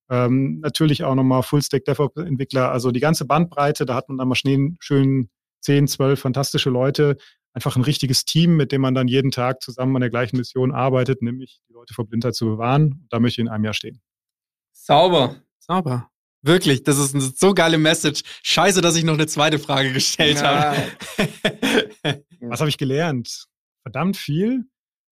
[0.10, 4.36] Ähm, natürlich auch nochmal Full-Stack DevOps-Entwickler, also die ganze Bandbreite, da hat man dann mal
[4.36, 5.30] schnell schön
[5.62, 7.16] 10, 12 fantastische Leute,
[7.54, 10.72] einfach ein richtiges Team, mit dem man dann jeden Tag zusammen an der gleichen Mission
[10.74, 13.06] arbeitet, nämlich die Leute vor Blindheit zu bewahren.
[13.10, 14.02] Da möchte ich in einem Jahr stehen.
[14.72, 15.36] Sauber.
[15.60, 16.10] Sauber.
[16.42, 18.24] Wirklich, das ist eine so geile Message.
[18.44, 20.76] Scheiße, dass ich noch eine zweite Frage gestellt Ja.
[20.76, 20.78] habe.
[22.42, 23.46] Was habe ich gelernt?
[23.84, 24.66] Verdammt viel.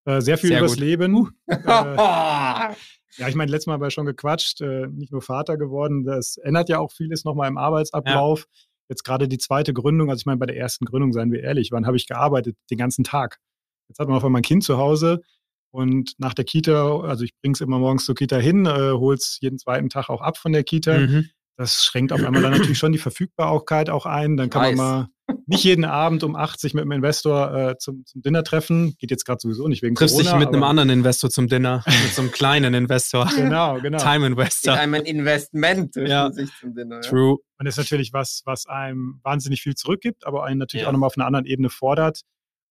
[0.06, 0.80] Äh, sehr viel Sehr übers gut.
[0.82, 1.30] Leben.
[1.48, 2.76] Äh, ja.
[3.18, 6.04] ja, ich meine, letztes Mal habe ich schon gequatscht, äh, nicht nur Vater geworden.
[6.04, 8.48] Das ändert ja auch vieles nochmal im Arbeitsablauf.
[8.92, 11.72] Jetzt gerade die zweite Gründung, also ich meine, bei der ersten Gründung, seien wir ehrlich,
[11.72, 12.58] wann habe ich gearbeitet?
[12.70, 13.38] Den ganzen Tag.
[13.88, 15.22] Jetzt hat man auf einmal ein Kind zu Hause
[15.72, 19.16] und nach der Kita, also ich bringe es immer morgens zur Kita hin, äh, hole
[19.16, 20.98] es jeden zweiten Tag auch ab von der Kita.
[20.98, 21.30] Mhm.
[21.56, 24.36] Das schränkt auf einmal dann natürlich schon die Verfügbarkeit auch ein.
[24.36, 24.76] Dann kann Weiß.
[24.76, 25.08] man mal
[25.46, 28.96] nicht jeden Abend um 8 sich mit einem Investor äh, zum, zum Dinner treffen.
[28.98, 30.46] Geht jetzt gerade sowieso nicht wegen Triffst dich Corona.
[30.46, 33.30] mit einem anderen Investor zum Dinner, mit so einem kleinen Investor.
[33.36, 33.98] Genau, genau.
[33.98, 34.74] Time In Investor.
[34.76, 36.32] einem Investment trifft Ja.
[36.32, 36.96] sich zum Dinner.
[36.96, 37.02] Ja.
[37.02, 37.38] True.
[37.58, 40.88] Und das ist natürlich was, was einem wahnsinnig viel zurückgibt, aber einen natürlich Ja.
[40.90, 42.22] auch nochmal auf einer anderen Ebene fordert.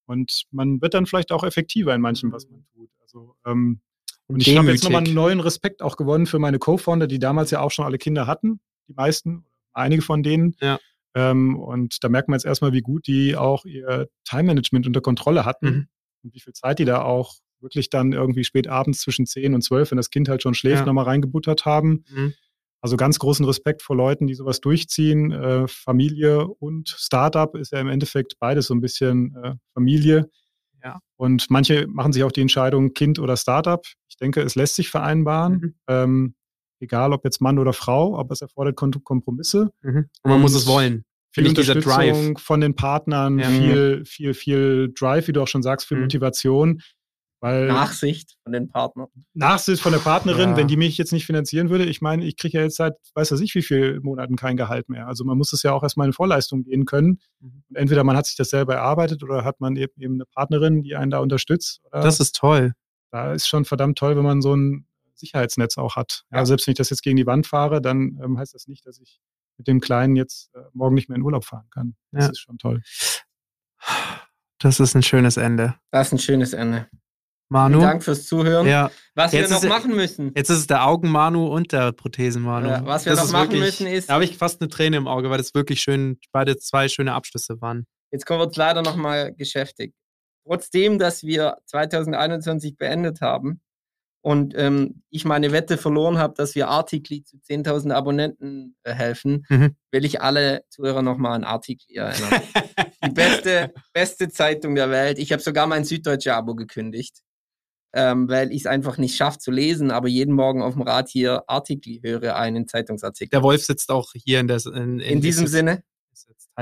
[0.06, 2.90] Und man wird dann vielleicht auch effektiver in manchem, was man tut.
[3.02, 3.80] Also, ähm,
[4.26, 7.50] und ich habe jetzt nochmal einen neuen Respekt auch gewonnen für meine Co-Founder, die damals
[7.50, 8.60] ja auch schon alle Kinder hatten.
[8.88, 10.56] Die meisten, einige von denen.
[10.60, 10.78] Ja.
[11.14, 15.44] Ähm, und da merkt man jetzt erstmal, wie gut die auch ihr Time-Management unter Kontrolle
[15.44, 15.86] hatten Mhm.
[16.22, 19.62] und wie viel Zeit die da auch wirklich dann irgendwie spät abends zwischen 10 und
[19.62, 20.86] 12, wenn das Kind halt schon schläft, Ja.
[20.86, 22.04] nochmal reingebuttert haben.
[22.08, 22.32] Mhm.
[22.80, 25.32] Also ganz großen Respekt vor Leuten, die sowas durchziehen.
[25.32, 30.30] Äh, Familie und Startup ist ja im Endeffekt beides so ein bisschen äh, Familie.
[30.82, 31.00] Ja.
[31.16, 33.84] Und manche machen sich auch die Entscheidung Kind oder Startup.
[34.08, 35.52] Ich denke, es lässt sich vereinbaren.
[35.52, 35.74] Mhm.
[35.88, 36.34] Ähm,
[36.80, 39.70] egal ob jetzt Mann oder Frau, aber es erfordert Kompromisse.
[39.82, 40.06] Mhm.
[40.22, 41.04] Und man muss es wollen.
[41.32, 42.42] Viel Finde ich dieser Unterstützung Drive.
[42.42, 43.48] von den Partnern, Ja.
[43.48, 46.04] viel, viel, viel Drive, wie du auch schon sagst, viel Mhm.
[46.04, 46.80] Motivation.
[47.42, 49.06] Weil Nachsicht von den Partnern.
[49.32, 50.56] Nachsicht von der Partnerin, Ja.
[50.58, 53.32] wenn die mich jetzt nicht finanzieren würde, ich meine, ich kriege ja jetzt seit, weiß
[53.32, 55.06] was ich, wie viele Monaten kein Gehalt mehr.
[55.06, 57.18] Also man muss es ja auch erstmal in Vorleistung gehen können.
[57.40, 57.62] Mhm.
[57.70, 60.82] Und entweder man hat sich das selber erarbeitet oder hat man eben, eben eine Partnerin,
[60.82, 61.80] die einen da unterstützt.
[61.90, 62.72] Oder Das ist toll.
[63.10, 64.86] da ist schon verdammt toll, wenn man so ein
[65.20, 66.24] Sicherheitsnetz auch hat.
[66.32, 66.44] Ja.
[66.44, 68.98] Selbst wenn ich das jetzt gegen die Wand fahre, dann ähm, heißt das nicht, dass
[68.98, 69.20] ich
[69.58, 71.94] mit dem Kleinen jetzt äh, morgen nicht mehr in Urlaub fahren kann.
[72.12, 72.30] Das Ja.
[72.30, 72.82] ist schon toll.
[74.58, 75.74] Das ist ein schönes Ende.
[75.90, 76.88] Das ist ein schönes Ende.
[77.48, 77.78] Manu?
[77.78, 78.66] Vielen Dank fürs Zuhören.
[78.66, 80.32] Ja, Was Jetzt wir noch ist- machen müssen.
[80.36, 82.68] jetzt ist es der Augen-Manu und der Prothesen-Manu.
[82.68, 84.98] Ja, was wir Das noch machen wirklich- müssen ist- Da habe ich fast eine Träne
[84.98, 87.86] im Auge, weil das wirklich schön, beide zwei schöne Abschlüsse waren.
[88.12, 89.94] Jetzt kommen wir uns leider nochmal geschäftigt.
[90.46, 93.60] Trotzdem, dass wir 2021 beendet haben
[94.22, 99.46] und ähm, ich meine Wette verloren habe, dass wir Artikli zu 10.000 Abonnenten äh, helfen,
[99.48, 99.76] Mhm.
[99.90, 102.42] will ich alle Zuhörer nochmal an Artikli erinnern.
[103.04, 105.18] Die beste, beste Zeitung der Welt.
[105.18, 107.20] Ich habe sogar mein süddeutsche Abo gekündigt,
[107.94, 111.08] ähm, weil ich es einfach nicht schaffe zu lesen, aber jeden Morgen auf dem Rad
[111.08, 113.30] hier Artikli höre, einen Zeitungsartikel.
[113.30, 115.82] Der Wolf sitzt auch hier in, der, in, In diesem ist- Sinne,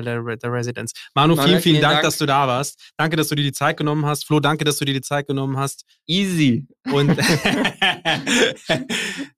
[0.04, 0.92] der, der Residenz.
[1.14, 2.04] Manu, Manu, vielen, vielen vielen Dank, Dank.
[2.04, 2.92] dass du da warst.
[2.96, 4.26] Danke, dass du dir die Zeit genommen hast.
[4.26, 5.84] Flo, danke, dass du dir die Zeit genommen hast.
[6.06, 6.66] easy.
[6.90, 7.10] Und,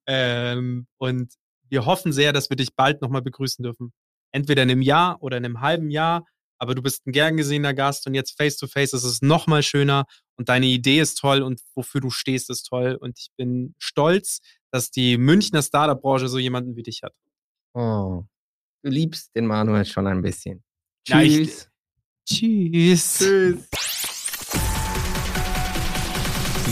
[0.07, 1.33] ähm, und
[1.69, 3.93] wir hoffen sehr, dass wir dich bald nochmal begrüßen dürfen.
[4.33, 6.25] Entweder in einem Jahr oder in einem halben Jahr.
[6.59, 9.63] Aber du bist ein gern gesehener Gast und jetzt face to face ist es nochmal
[9.63, 10.05] schöner
[10.37, 12.99] und deine Idee ist toll und wofür du stehst ist toll.
[13.01, 14.41] Und ich bin stolz,
[14.71, 17.15] dass die Münchner Startup-Branche so jemanden wie dich hat.
[17.73, 18.25] Oh.
[18.83, 20.63] Du liebst den Manuel schon ein bisschen.
[21.07, 21.69] Ja, ich- Tschüss.
[22.27, 23.19] Tschüss.
[23.19, 23.69] Tschüss.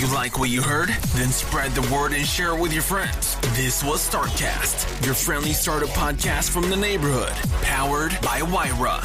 [0.00, 0.88] You like what you heard?
[1.16, 3.36] Then spread the word and share it with your friends.
[3.56, 7.32] This was Startcast, your friendly startup podcast from the neighborhood,
[7.62, 9.02] powered by Wyra.